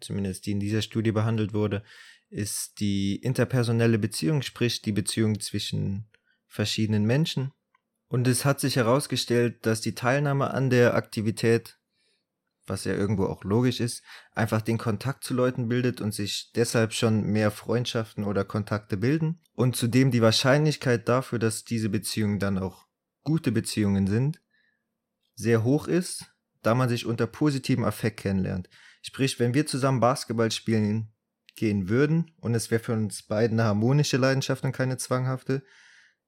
zumindest 0.00 0.46
die 0.46 0.52
in 0.52 0.60
dieser 0.60 0.82
Studie 0.82 1.12
behandelt 1.12 1.52
wurde, 1.52 1.82
ist 2.28 2.80
die 2.80 3.16
interpersonelle 3.16 3.98
Beziehung, 3.98 4.42
sprich 4.42 4.82
die 4.82 4.92
Beziehung 4.92 5.40
zwischen 5.40 6.06
verschiedenen 6.46 7.04
Menschen. 7.04 7.52
Und 8.08 8.28
es 8.28 8.44
hat 8.44 8.60
sich 8.60 8.76
herausgestellt, 8.76 9.66
dass 9.66 9.80
die 9.80 9.94
Teilnahme 9.94 10.52
an 10.52 10.70
der 10.70 10.94
Aktivität, 10.94 11.78
was 12.66 12.84
ja 12.84 12.92
irgendwo 12.94 13.26
auch 13.26 13.44
logisch 13.44 13.80
ist, 13.80 14.02
einfach 14.32 14.62
den 14.62 14.78
Kontakt 14.78 15.24
zu 15.24 15.34
Leuten 15.34 15.68
bildet 15.68 16.00
und 16.00 16.14
sich 16.14 16.52
deshalb 16.54 16.92
schon 16.92 17.24
mehr 17.24 17.50
Freundschaften 17.50 18.24
oder 18.24 18.44
Kontakte 18.44 18.96
bilden. 18.96 19.40
Und 19.54 19.76
zudem 19.76 20.10
die 20.10 20.22
Wahrscheinlichkeit 20.22 21.08
dafür, 21.08 21.38
dass 21.38 21.64
diese 21.64 21.88
Beziehungen 21.88 22.38
dann 22.38 22.58
auch 22.58 22.86
gute 23.22 23.52
Beziehungen 23.52 24.06
sind, 24.06 24.40
sehr 25.34 25.64
hoch 25.64 25.88
ist, 25.88 26.26
da 26.62 26.74
man 26.74 26.88
sich 26.88 27.06
unter 27.06 27.26
positivem 27.26 27.84
Affekt 27.84 28.20
kennenlernt. 28.20 28.68
Sprich, 29.02 29.38
wenn 29.38 29.54
wir 29.54 29.66
zusammen 29.66 30.00
Basketball 30.00 30.50
spielen 30.50 31.12
gehen 31.56 31.88
würden 31.88 32.32
und 32.40 32.54
es 32.54 32.70
wäre 32.70 32.82
für 32.82 32.92
uns 32.92 33.22
beiden 33.22 33.60
eine 33.60 33.68
harmonische 33.68 34.16
Leidenschaft 34.16 34.64
und 34.64 34.72
keine 34.72 34.96
zwanghafte, 34.96 35.62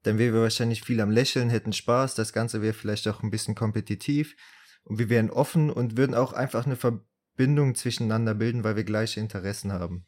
dann 0.07 0.19
wären 0.19 0.35
wir 0.35 0.42
wahrscheinlich 0.42 0.83
viel 0.83 1.01
am 1.01 1.11
Lächeln, 1.11 1.51
hätten 1.51 1.73
Spaß, 1.73 2.14
das 2.14 2.33
Ganze 2.33 2.62
wäre 2.62 2.75
vielleicht 2.75 3.09
auch 3.09 3.25
ein 3.25 3.31
bisschen 3.31 3.57
kompetitiv 3.57 4.37
und 4.85 4.99
wir 4.99 5.09
wären 5.09 5.31
offen 5.31 5.69
und 5.69 5.97
würden 5.97 6.14
auch 6.14 6.33
einfach 6.33 6.64
eine 6.64 6.77
Verbindung 6.77 7.75
zwischeneinander 7.75 8.35
bilden, 8.35 8.62
weil 8.62 8.77
wir 8.77 8.85
gleiche 8.85 9.19
Interessen 9.19 9.73
haben. 9.73 10.07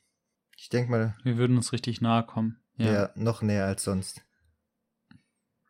Ich 0.57 0.69
denke 0.69 0.91
mal. 0.91 1.17
Wir 1.25 1.37
würden 1.37 1.57
uns 1.57 1.73
richtig 1.73 2.01
nahe 2.01 2.25
kommen. 2.25 2.61
Ja, 2.77 2.93
ja 2.93 3.11
noch 3.17 3.43
näher 3.43 3.67
als 3.67 3.83
sonst. 3.83 4.23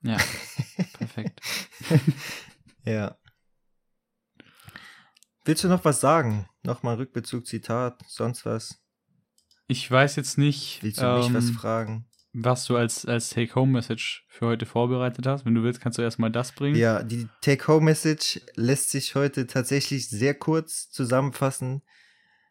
Ja, 0.03 0.19
perfekt. 0.99 1.41
ja. 2.85 3.17
Willst 5.47 5.65
du 5.65 5.69
noch 5.69 5.87
was 5.87 6.03
sagen? 6.03 6.47
Nochmal 6.63 6.97
Rückbezug, 6.97 7.47
Zitat, 7.47 8.05
sonst 8.07 8.45
was? 8.45 8.85
Ich 9.69 9.91
weiß 9.91 10.17
jetzt 10.17 10.37
nicht. 10.37 10.83
Willst 10.83 11.01
du 11.01 11.07
ähm, 11.07 11.19
mich 11.19 11.33
was 11.33 11.51
fragen? 11.51 12.08
Was 12.41 12.67
du 12.67 12.77
als, 12.77 13.05
als 13.05 13.31
Take-Home-Message 13.31 14.25
für 14.29 14.47
heute 14.47 14.65
vorbereitet 14.67 15.27
hast. 15.27 15.45
Wenn 15.45 15.55
du 15.55 15.63
willst, 15.65 15.81
kannst 15.81 15.99
du 15.99 16.03
erstmal 16.03 16.31
das 16.31 16.53
bringen. 16.53 16.77
Ja, 16.77 17.03
die 17.03 17.29
Take-Home-Message 17.41 18.41
lässt 18.55 18.91
sich 18.91 19.15
heute 19.17 19.47
tatsächlich 19.47 20.09
sehr 20.09 20.35
kurz 20.35 20.89
zusammenfassen. 20.91 21.83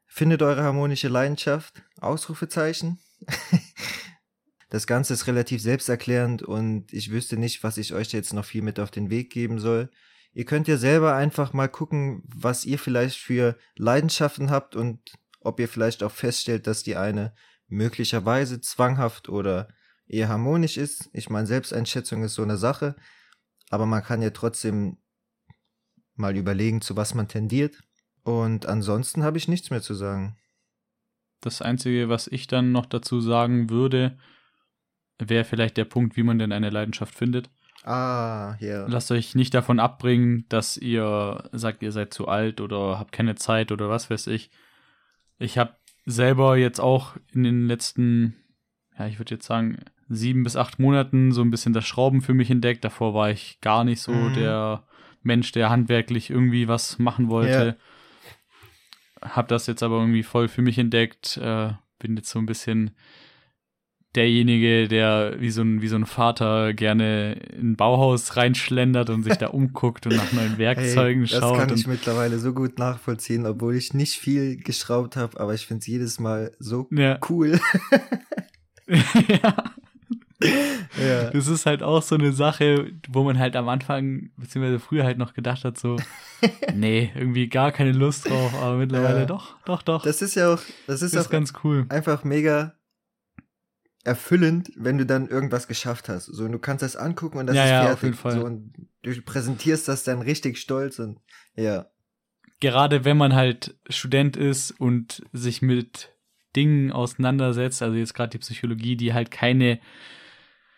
Findet 0.06 0.42
eure 0.42 0.64
harmonische 0.64 1.08
Leidenschaft. 1.08 1.84
Ausrufezeichen. 2.02 3.00
das 4.70 4.88
Ganze 4.88 5.14
ist 5.14 5.28
relativ 5.28 5.62
selbsterklärend 5.62 6.44
und 6.44 6.92
ich 6.92 7.12
wüsste 7.12 7.38
nicht, 7.38 7.64
was 7.64 7.78
ich 7.78 7.94
euch 7.94 8.12
jetzt 8.12 8.34
noch 8.34 8.46
viel 8.46 8.62
mit 8.62 8.80
auf 8.80 8.92
den 8.92 9.10
Weg 9.10 9.32
geben 9.32 9.60
soll. 9.60 9.90
Ihr 10.34 10.46
könnt 10.46 10.68
ja 10.68 10.78
selber 10.78 11.16
einfach 11.16 11.54
mal 11.54 11.70
gucken, 11.70 12.24
was 12.28 12.66
ihr 12.66 12.78
vielleicht 12.78 13.18
für 13.18 13.58
Leidenschaften 13.76 14.50
habt 14.50 14.76
und 14.76 15.00
ob 15.40 15.60
ihr 15.60 15.70
vielleicht 15.70 16.04
auch 16.04 16.12
feststellt, 16.12 16.68
dass 16.68 16.84
die 16.84 16.96
eine 16.98 17.34
möglicherweise 17.68 18.62
zwanghaft 18.62 19.30
oder 19.30 19.68
eher 20.08 20.30
harmonisch 20.30 20.78
ist. 20.78 21.10
Ich 21.14 21.30
meine, 21.30 21.48
Selbsteinschätzung 21.48 22.24
ist 22.24 22.36
so 22.36 22.44
eine 22.44 22.58
Sache, 22.58 22.96
aber 23.70 23.86
man 23.86 24.04
kann 24.04 24.22
ja 24.22 24.30
trotzdem 24.30 24.98
mal 26.16 26.36
überlegen, 26.36 26.82
zu 26.82 26.96
was 26.96 27.14
man 27.14 27.28
tendiert. 27.28 27.84
Und 28.24 28.66
ansonsten 28.66 29.24
habe 29.24 29.38
ich 29.38 29.48
nichts 29.48 29.70
mehr 29.70 29.82
zu 29.82 29.94
sagen. 29.94 30.38
Das 31.42 31.62
Einzige, 31.62 32.10
was 32.10 32.28
ich 32.28 32.48
dann 32.48 32.72
noch 32.72 32.86
dazu 32.86 33.22
sagen 33.22 33.70
würde, 33.70 34.18
wäre 35.20 35.46
vielleicht 35.46 35.78
der 35.78 35.86
Punkt, 35.86 36.18
wie 36.18 36.24
man 36.24 36.40
denn 36.40 36.52
eine 36.52 36.70
Leidenschaft 36.70 37.14
findet. 37.14 37.50
Ah, 37.84 38.58
ja. 38.60 38.68
Yeah. 38.68 38.88
Lasst 38.90 39.12
euch 39.12 39.36
nicht 39.36 39.54
davon 39.54 39.80
abbringen, 39.80 40.46
dass 40.50 40.78
ihr 40.78 41.50
sagt, 41.54 41.84
ihr 41.84 41.92
seid 41.92 42.14
zu 42.14 42.28
alt 42.28 42.60
oder 42.60 43.00
habt 43.00 43.12
keine 43.12 43.36
Zeit 43.36 43.72
oder 43.72 43.88
was 43.88 44.10
weiß 44.10 44.28
ich. 44.28 44.50
Ich 45.40 45.58
habe 45.58 45.76
selber 46.06 46.58
jetzt 46.58 46.80
auch 46.82 47.16
in 47.32 47.44
den 47.44 47.68
letzten, 47.68 48.36
ja, 48.98 49.08
ich 49.08 49.20
würde 49.20 49.36
jetzt 49.36 49.46
sagen, 49.46 49.78
sieben 50.10 50.44
bis 50.44 50.56
acht 50.56 50.80
Monaten 50.80 51.32
so 51.32 51.42
ein 51.42 51.52
bisschen 51.52 51.74
das 51.74 51.86
Schrauben 51.86 52.22
für 52.22 52.34
mich 52.34 52.50
entdeckt. 52.50 52.84
Davor 52.84 53.14
war 53.14 53.32
ich 53.32 53.60
gar 53.62 53.84
nicht 53.84 54.02
so 54.02 54.12
mhm. 54.12 54.34
der 54.34 54.84
Mensch, 55.24 55.52
der 55.52 55.70
handwerklich 55.70 56.30
irgendwie 56.30 56.68
was 56.68 57.00
machen 57.00 57.30
wollte. 57.30 57.78
Ja. 59.22 59.36
Hab 59.36 59.48
das 59.48 59.68
jetzt 59.68 59.84
aber 59.84 60.00
irgendwie 60.00 60.24
voll 60.24 60.48
für 60.48 60.62
mich 60.62 60.78
entdeckt. 60.78 61.38
Äh, 61.38 61.74
bin 62.00 62.16
jetzt 62.16 62.30
so 62.30 62.40
ein 62.40 62.46
bisschen 62.46 62.92
derjenige, 64.16 64.88
der 64.88 65.36
wie 65.40 65.52
so 65.52 65.62
ein, 65.62 65.82
wie 65.82 65.88
so 65.88 65.96
ein 65.96 66.06
Vater 66.06 66.74
gerne 66.74 67.34
in 67.34 67.72
ein 67.72 67.76
Bauhaus 67.76 68.36
reinschlendert 68.36 69.10
und 69.10 69.24
sich 69.24 69.36
da 69.36 69.48
umguckt 69.52 70.08
und 70.08 70.16
nach 70.16 70.32
neuen 70.34 70.58
Werkzeugen 70.58 71.26
hey, 71.26 71.32
das 71.32 71.40
schaut. 71.40 71.60
Das 71.60 71.68
kann 71.68 71.78
ich 71.78 71.88
mittlerweile 71.88 72.40
so 72.40 72.54
gut 72.54 72.80
nachvollziehen, 72.80 73.46
obwohl 73.46 73.76
ich 73.76 73.94
nicht 73.94 74.16
viel 74.16 74.58
geschraubt 74.58 75.16
habe, 75.16 75.40
aber 75.40 75.54
ich 75.54 75.68
finde 75.68 75.82
es 75.82 75.88
jedes 75.88 76.20
Mal 76.20 76.52
so 76.58 76.88
ja. 76.92 77.20
cool. 77.30 77.60
ja. 79.28 79.76
Ja. 80.42 81.32
Das 81.32 81.48
ist 81.48 81.66
halt 81.66 81.82
auch 81.82 82.02
so 82.02 82.16
eine 82.16 82.32
Sache, 82.32 82.92
wo 83.10 83.24
man 83.24 83.40
halt 83.40 83.56
am 83.56 83.68
Anfang, 83.70 84.30
beziehungsweise 84.38 84.80
früher 84.80 85.04
halt 85.04 85.18
noch 85.18 85.34
gedacht 85.34 85.64
hat, 85.64 85.78
so, 85.78 85.98
nee, 86.74 87.12
irgendwie 87.16 87.50
gar 87.50 87.72
keine 87.72 87.92
Lust 87.92 88.30
drauf, 88.30 88.54
aber 88.62 88.78
mittlerweile 88.78 89.22
ja. 89.22 89.26
doch, 89.26 89.56
doch, 89.66 89.82
doch. 89.82 90.04
Das 90.04 90.22
ist 90.22 90.36
ja 90.36 90.54
auch, 90.54 90.62
das 90.86 91.02
ist, 91.02 91.16
das 91.16 91.22
ist 91.22 91.28
auch 91.28 91.32
ganz 91.32 91.54
cool. 91.64 91.86
Einfach 91.90 92.24
mega 92.24 92.74
erfüllend, 94.04 94.72
wenn 94.76 94.98
du 94.98 95.06
dann 95.06 95.28
irgendwas 95.28 95.68
geschafft 95.68 96.08
hast. 96.08 96.26
So, 96.26 96.46
und 96.46 96.54
du 96.54 96.60
kannst 96.60 96.82
das 96.82 96.96
angucken 96.96 97.40
und 97.40 97.48
das 97.48 97.56
ja, 97.56 97.64
ist 97.64 97.70
ja, 97.70 97.82
fertig. 97.82 97.94
Auf 97.94 98.04
jeden 98.04 98.16
Fall. 98.16 98.32
So, 98.34 98.46
und 98.46 98.74
du 99.04 99.22
präsentierst 99.22 99.88
das 99.88 100.04
dann 100.04 100.22
richtig 100.22 100.58
stolz 100.58 101.00
und 101.00 101.20
ja. 101.56 101.88
Gerade 102.60 103.06
wenn 103.06 103.18
man 103.18 103.36
halt 103.36 103.76
Student 103.90 104.38
ist 104.38 104.72
und 104.72 105.24
sich 105.34 105.62
mit 105.62 106.14
Dingen 106.56 106.92
auseinandersetzt, 106.92 107.84
also 107.84 107.96
jetzt 107.96 108.14
gerade 108.14 108.32
die 108.32 108.40
Psychologie, 108.40 108.96
die 108.96 109.14
halt 109.14 109.30
keine 109.30 109.80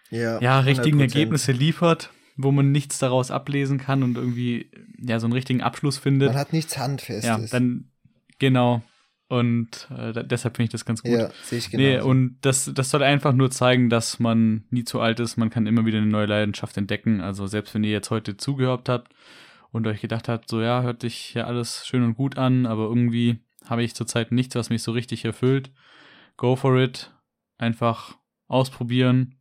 ja, 0.09 0.41
ja 0.41 0.59
richtigen 0.59 0.99
Ergebnisse 0.99 1.51
liefert, 1.51 2.11
wo 2.37 2.51
man 2.51 2.71
nichts 2.71 2.99
daraus 2.99 3.31
ablesen 3.31 3.77
kann 3.77 4.03
und 4.03 4.17
irgendwie 4.17 4.71
ja 5.01 5.19
so 5.19 5.27
einen 5.27 5.33
richtigen 5.33 5.61
Abschluss 5.61 5.97
findet. 5.97 6.29
Man 6.29 6.37
hat 6.37 6.53
nichts 6.53 6.77
Handfestes. 6.77 7.25
Ja, 7.25 7.39
dann 7.51 7.91
genau. 8.39 8.81
Und 9.29 9.87
äh, 9.95 10.25
deshalb 10.25 10.55
finde 10.55 10.65
ich 10.65 10.71
das 10.71 10.85
ganz 10.85 11.03
gut. 11.03 11.11
Ja, 11.11 11.29
sehe 11.43 11.59
ich 11.59 11.69
genau. 11.69 11.83
Nee, 11.83 11.99
und 11.99 12.37
das, 12.41 12.71
das 12.73 12.89
soll 12.89 13.03
einfach 13.03 13.31
nur 13.31 13.51
zeigen, 13.51 13.89
dass 13.91 14.19
man 14.19 14.63
nie 14.71 14.85
zu 14.85 14.99
alt 15.01 15.19
ist. 15.19 15.37
Man 15.37 15.51
kann 15.51 15.67
immer 15.67 15.85
wieder 15.85 15.99
eine 15.99 16.07
neue 16.07 16.25
Leidenschaft 16.25 16.75
entdecken. 16.77 17.21
Also 17.21 17.45
selbst 17.45 17.75
wenn 17.75 17.83
ihr 17.83 17.91
jetzt 17.91 18.09
heute 18.09 18.37
zugehört 18.37 18.89
habt 18.89 19.13
und 19.71 19.85
euch 19.85 20.01
gedacht 20.01 20.27
habt, 20.27 20.49
so 20.49 20.61
ja, 20.61 20.81
hört 20.81 21.01
sich 21.01 21.35
ja 21.35 21.43
alles 21.43 21.85
schön 21.85 22.03
und 22.03 22.15
gut 22.15 22.39
an, 22.39 22.65
aber 22.65 22.85
irgendwie 22.85 23.37
habe 23.65 23.83
ich 23.83 23.93
zurzeit 23.93 24.31
nichts, 24.31 24.55
was 24.55 24.71
mich 24.71 24.81
so 24.81 24.93
richtig 24.93 25.25
erfüllt. 25.25 25.69
Go 26.35 26.55
for 26.55 26.79
it. 26.79 27.13
Einfach 27.59 28.17
ausprobieren. 28.47 29.35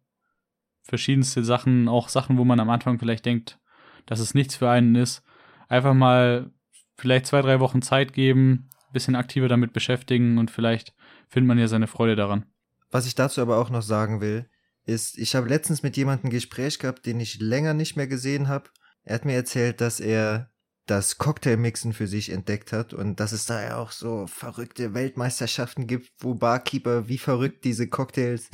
Verschiedenste 0.89 1.45
Sachen, 1.45 1.87
auch 1.87 2.09
Sachen, 2.09 2.39
wo 2.39 2.45
man 2.45 2.61
am 2.61 2.71
Anfang 2.71 2.99
vielleicht 2.99 3.27
denkt, 3.27 3.59
dass 4.07 4.21
es 4.21 4.35
nichts 4.35 4.57
für 4.57 4.71
einen 4.71 4.95
ist. 4.95 5.23
Einfach 5.69 5.93
mal 5.93 6.51
vielleicht 6.97 7.27
zwei, 7.27 7.43
drei 7.43 7.61
Wochen 7.61 7.83
Zeit 7.83 8.15
geben, 8.15 8.71
bisschen 8.93 9.15
aktiver 9.15 9.49
damit 9.49 9.75
beschäftigen 9.75 10.39
und 10.39 10.51
vielleicht 10.51 10.95
findet 11.29 11.49
man 11.49 11.59
ja 11.59 11.69
seine 11.69 11.89
Freude 11.89 12.17
daran. 12.17 12.47
Was 12.91 13.07
ich 13.07 13.15
dazu 13.15 13.43
aber 13.43 13.59
auch 13.59 13.69
noch 13.69 13.83
sagen 13.83 14.23
will, 14.23 14.49
ist, 14.87 15.19
ich 15.19 15.37
habe 15.37 15.49
letztens 15.49 15.83
mit 15.83 15.99
jemandem 15.99 16.29
ein 16.29 16.33
Gespräch 16.33 16.79
gehabt, 16.79 17.05
den 17.05 17.21
ich 17.21 17.39
länger 17.39 17.75
nicht 17.75 17.97
mehr 17.97 18.07
gesehen 18.07 18.49
habe. 18.49 18.71
Er 19.03 19.17
hat 19.17 19.27
mir 19.27 19.35
erzählt, 19.35 19.83
dass 19.83 20.01
er 20.01 20.51
das 20.87 21.19
Cocktailmixen 21.19 21.93
für 21.93 22.07
sich 22.07 22.31
entdeckt 22.31 22.73
hat 22.73 22.95
und 22.95 23.21
dass 23.21 23.33
es 23.33 23.45
da 23.45 23.63
ja 23.63 23.77
auch 23.77 23.91
so 23.91 24.27
verrückte 24.27 24.95
Weltmeisterschaften 24.95 25.87
gibt, 25.87 26.11
wo 26.21 26.35
Barkeeper 26.35 27.09
wie 27.09 27.19
verrückt 27.19 27.65
diese 27.65 27.89
Cocktails 27.89 28.49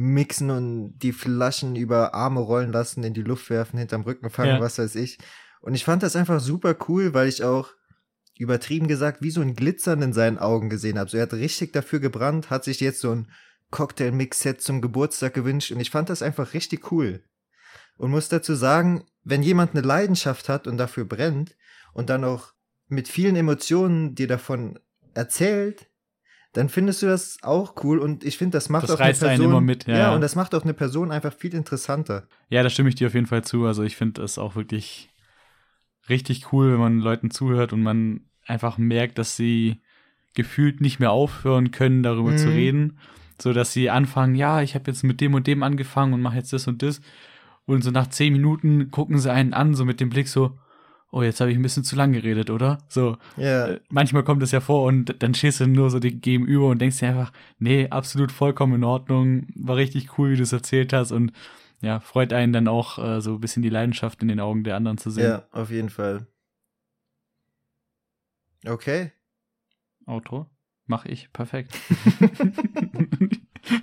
mixen 0.00 0.50
und 0.50 0.96
die 0.98 1.12
Flaschen 1.12 1.74
über 1.74 2.14
Arme 2.14 2.38
rollen 2.38 2.70
lassen, 2.70 3.02
in 3.02 3.14
die 3.14 3.22
Luft 3.22 3.50
werfen, 3.50 3.80
hinterm 3.80 4.02
Rücken 4.02 4.30
fangen, 4.30 4.56
ja. 4.56 4.60
was 4.60 4.78
weiß 4.78 4.94
ich. 4.94 5.18
Und 5.60 5.74
ich 5.74 5.84
fand 5.84 6.04
das 6.04 6.14
einfach 6.14 6.38
super 6.38 6.76
cool, 6.88 7.14
weil 7.14 7.26
ich 7.26 7.42
auch 7.42 7.70
übertrieben 8.38 8.86
gesagt, 8.86 9.22
wie 9.22 9.32
so 9.32 9.40
ein 9.40 9.56
Glitzern 9.56 10.00
in 10.00 10.12
seinen 10.12 10.38
Augen 10.38 10.70
gesehen 10.70 11.00
habe. 11.00 11.10
So, 11.10 11.16
er 11.16 11.24
hat 11.24 11.32
richtig 11.32 11.72
dafür 11.72 11.98
gebrannt, 11.98 12.48
hat 12.48 12.62
sich 12.62 12.78
jetzt 12.78 13.00
so 13.00 13.10
ein 13.10 13.28
Cocktail-Mix-Set 13.72 14.62
zum 14.62 14.80
Geburtstag 14.80 15.34
gewünscht 15.34 15.72
und 15.72 15.80
ich 15.80 15.90
fand 15.90 16.10
das 16.10 16.22
einfach 16.22 16.54
richtig 16.54 16.92
cool. 16.92 17.24
Und 17.96 18.12
muss 18.12 18.28
dazu 18.28 18.54
sagen, 18.54 19.02
wenn 19.24 19.42
jemand 19.42 19.72
eine 19.72 19.84
Leidenschaft 19.84 20.48
hat 20.48 20.68
und 20.68 20.78
dafür 20.78 21.06
brennt 21.06 21.56
und 21.92 22.08
dann 22.08 22.22
auch 22.22 22.52
mit 22.86 23.08
vielen 23.08 23.34
Emotionen 23.34 24.14
dir 24.14 24.28
davon 24.28 24.78
erzählt, 25.14 25.87
dann 26.52 26.68
findest 26.68 27.02
du 27.02 27.06
das 27.06 27.38
auch 27.42 27.74
cool 27.84 27.98
und 27.98 28.24
ich 28.24 28.38
finde, 28.38 28.56
das 28.56 28.68
macht 28.68 28.84
das 28.84 28.92
auch 28.92 29.00
eine 29.00 29.14
Person, 29.14 29.46
immer 29.46 29.60
mit, 29.60 29.86
ja, 29.86 29.98
ja, 29.98 30.14
und 30.14 30.20
das 30.20 30.34
macht 30.34 30.54
auch 30.54 30.62
eine 30.64 30.74
Person 30.74 31.10
einfach 31.12 31.32
viel 31.32 31.54
interessanter. 31.54 32.26
Ja, 32.48 32.62
da 32.62 32.70
stimme 32.70 32.88
ich 32.88 32.94
dir 32.94 33.08
auf 33.08 33.14
jeden 33.14 33.26
Fall 33.26 33.44
zu. 33.44 33.66
Also 33.66 33.82
ich 33.82 33.96
finde 33.96 34.22
das 34.22 34.38
auch 34.38 34.56
wirklich 34.56 35.10
richtig 36.08 36.52
cool, 36.52 36.72
wenn 36.72 36.80
man 36.80 37.00
Leuten 37.00 37.30
zuhört 37.30 37.72
und 37.72 37.82
man 37.82 38.22
einfach 38.46 38.78
merkt, 38.78 39.18
dass 39.18 39.36
sie 39.36 39.80
gefühlt 40.34 40.80
nicht 40.80 41.00
mehr 41.00 41.10
aufhören 41.10 41.70
können, 41.70 42.02
darüber 42.02 42.34
zu 42.36 42.48
Mhm. 42.48 42.54
reden. 42.54 42.98
So 43.40 43.52
dass 43.52 43.72
sie 43.72 43.90
anfangen, 43.90 44.34
ja, 44.34 44.62
ich 44.62 44.74
habe 44.74 44.90
jetzt 44.90 45.04
mit 45.04 45.20
dem 45.20 45.34
und 45.34 45.46
dem 45.46 45.62
angefangen 45.62 46.12
und 46.12 46.22
mache 46.22 46.36
jetzt 46.36 46.52
das 46.52 46.66
und 46.66 46.82
das. 46.82 47.00
Und 47.66 47.84
so 47.84 47.90
nach 47.90 48.08
zehn 48.08 48.32
Minuten 48.32 48.90
gucken 48.90 49.18
sie 49.18 49.30
einen 49.30 49.52
an, 49.52 49.74
so 49.74 49.84
mit 49.84 50.00
dem 50.00 50.08
Blick 50.08 50.28
so, 50.28 50.58
oh, 51.10 51.22
jetzt 51.22 51.40
habe 51.40 51.50
ich 51.50 51.56
ein 51.56 51.62
bisschen 51.62 51.84
zu 51.84 51.96
lang 51.96 52.12
geredet, 52.12 52.50
oder? 52.50 52.78
So, 52.88 53.16
Ja, 53.36 53.68
äh, 53.68 53.80
manchmal 53.88 54.24
kommt 54.24 54.42
es 54.42 54.52
ja 54.52 54.60
vor 54.60 54.84
und 54.84 55.22
dann 55.22 55.34
stehst 55.34 55.60
du 55.60 55.66
nur 55.66 55.90
so 55.90 55.98
dir 55.98 56.12
gegenüber 56.12 56.68
und 56.68 56.80
denkst 56.80 56.98
dir 56.98 57.08
einfach, 57.08 57.32
nee, 57.58 57.88
absolut 57.88 58.32
vollkommen 58.32 58.74
in 58.74 58.84
Ordnung, 58.84 59.46
war 59.54 59.76
richtig 59.76 60.18
cool, 60.18 60.32
wie 60.32 60.36
du 60.36 60.42
es 60.42 60.52
erzählt 60.52 60.92
hast 60.92 61.12
und 61.12 61.32
ja, 61.80 62.00
freut 62.00 62.32
einen 62.32 62.52
dann 62.52 62.68
auch 62.68 62.98
äh, 62.98 63.20
so 63.20 63.34
ein 63.34 63.40
bisschen 63.40 63.62
die 63.62 63.68
Leidenschaft 63.68 64.20
in 64.22 64.28
den 64.28 64.40
Augen 64.40 64.64
der 64.64 64.76
anderen 64.76 64.98
zu 64.98 65.10
sehen. 65.10 65.24
ja, 65.24 65.46
auf 65.52 65.70
jeden 65.70 65.90
Fall. 65.90 66.26
Okay. 68.66 69.12
Outro 70.06 70.48
mach 70.88 71.04
ich 71.04 71.32
perfekt. 71.32 71.78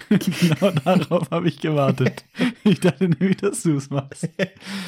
genau 0.09 0.71
darauf 0.71 1.31
habe 1.31 1.47
ich 1.47 1.61
gewartet. 1.61 2.25
Ich 2.63 2.81
dachte 2.81 3.07
nämlich, 3.07 3.37
dass 3.37 3.63
du 3.63 3.77
es 3.77 3.89
machst. 3.89 4.27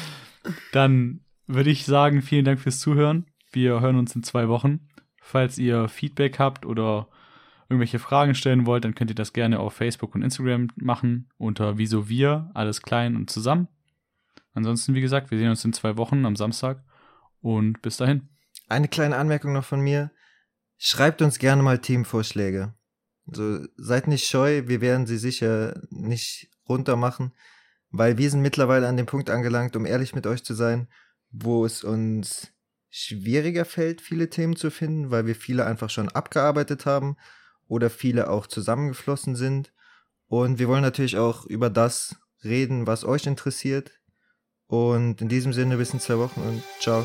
Dann 0.72 1.20
würde 1.48 1.70
ich 1.70 1.84
sagen, 1.84 2.22
vielen 2.22 2.44
Dank 2.44 2.60
fürs 2.60 2.78
Zuhören. 2.78 3.26
Wir 3.50 3.80
hören 3.80 3.96
uns 3.96 4.14
in 4.14 4.22
zwei 4.22 4.48
Wochen. 4.48 4.88
Falls 5.20 5.58
ihr 5.58 5.88
Feedback 5.88 6.38
habt 6.38 6.64
oder 6.64 7.08
irgendwelche 7.68 7.98
Fragen 7.98 8.34
stellen 8.34 8.66
wollt, 8.66 8.84
dann 8.84 8.94
könnt 8.94 9.10
ihr 9.10 9.16
das 9.16 9.32
gerne 9.32 9.58
auf 9.58 9.74
Facebook 9.74 10.14
und 10.14 10.22
Instagram 10.22 10.68
machen 10.76 11.30
unter 11.36 11.78
Wieso 11.78 12.08
wir, 12.08 12.50
alles 12.54 12.82
klein 12.82 13.16
und 13.16 13.30
zusammen. 13.30 13.68
Ansonsten, 14.52 14.94
wie 14.94 15.00
gesagt, 15.00 15.30
wir 15.30 15.38
sehen 15.38 15.50
uns 15.50 15.64
in 15.64 15.72
zwei 15.72 15.96
Wochen 15.96 16.24
am 16.24 16.36
Samstag 16.36 16.84
und 17.40 17.82
bis 17.82 17.96
dahin. 17.96 18.28
Eine 18.68 18.88
kleine 18.88 19.16
Anmerkung 19.16 19.52
noch 19.52 19.64
von 19.64 19.80
mir. 19.80 20.10
Schreibt 20.76 21.22
uns 21.22 21.38
gerne 21.38 21.62
mal 21.62 21.78
Themenvorschläge. 21.78 22.74
Also 23.26 23.66
seid 23.76 24.08
nicht 24.08 24.26
scheu, 24.26 24.66
wir 24.66 24.80
werden 24.80 25.06
sie 25.06 25.18
sicher 25.18 25.80
nicht 25.90 26.50
runter 26.68 26.96
machen, 26.96 27.32
weil 27.90 28.16
wir 28.18 28.30
sind 28.30 28.40
mittlerweile 28.40 28.88
an 28.88 28.96
dem 28.96 29.06
Punkt 29.06 29.28
angelangt, 29.30 29.76
um 29.76 29.84
ehrlich 29.84 30.14
mit 30.14 30.26
euch 30.26 30.44
zu 30.44 30.54
sein, 30.54 30.88
wo 31.30 31.64
es 31.64 31.84
uns 31.84 32.52
schwieriger 32.90 33.64
fällt, 33.64 34.00
viele 34.00 34.30
Themen 34.30 34.56
zu 34.56 34.70
finden, 34.70 35.10
weil 35.10 35.26
wir 35.26 35.34
viele 35.34 35.66
einfach 35.66 35.90
schon 35.90 36.08
abgearbeitet 36.08 36.86
haben 36.86 37.16
oder 37.66 37.90
viele 37.90 38.30
auch 38.30 38.46
zusammengeflossen 38.46 39.36
sind. 39.36 39.72
Und 40.26 40.58
wir 40.58 40.68
wollen 40.68 40.82
natürlich 40.82 41.16
auch 41.16 41.44
über 41.46 41.70
das 41.70 42.16
reden, 42.44 42.86
was 42.86 43.04
euch 43.04 43.26
interessiert. 43.26 44.00
Und 44.66 45.20
in 45.22 45.28
diesem 45.28 45.52
Sinne 45.52 45.76
bis 45.76 45.92
in 45.92 46.00
zwei 46.00 46.18
Wochen 46.18 46.40
und 46.40 46.62
ciao. 46.80 47.04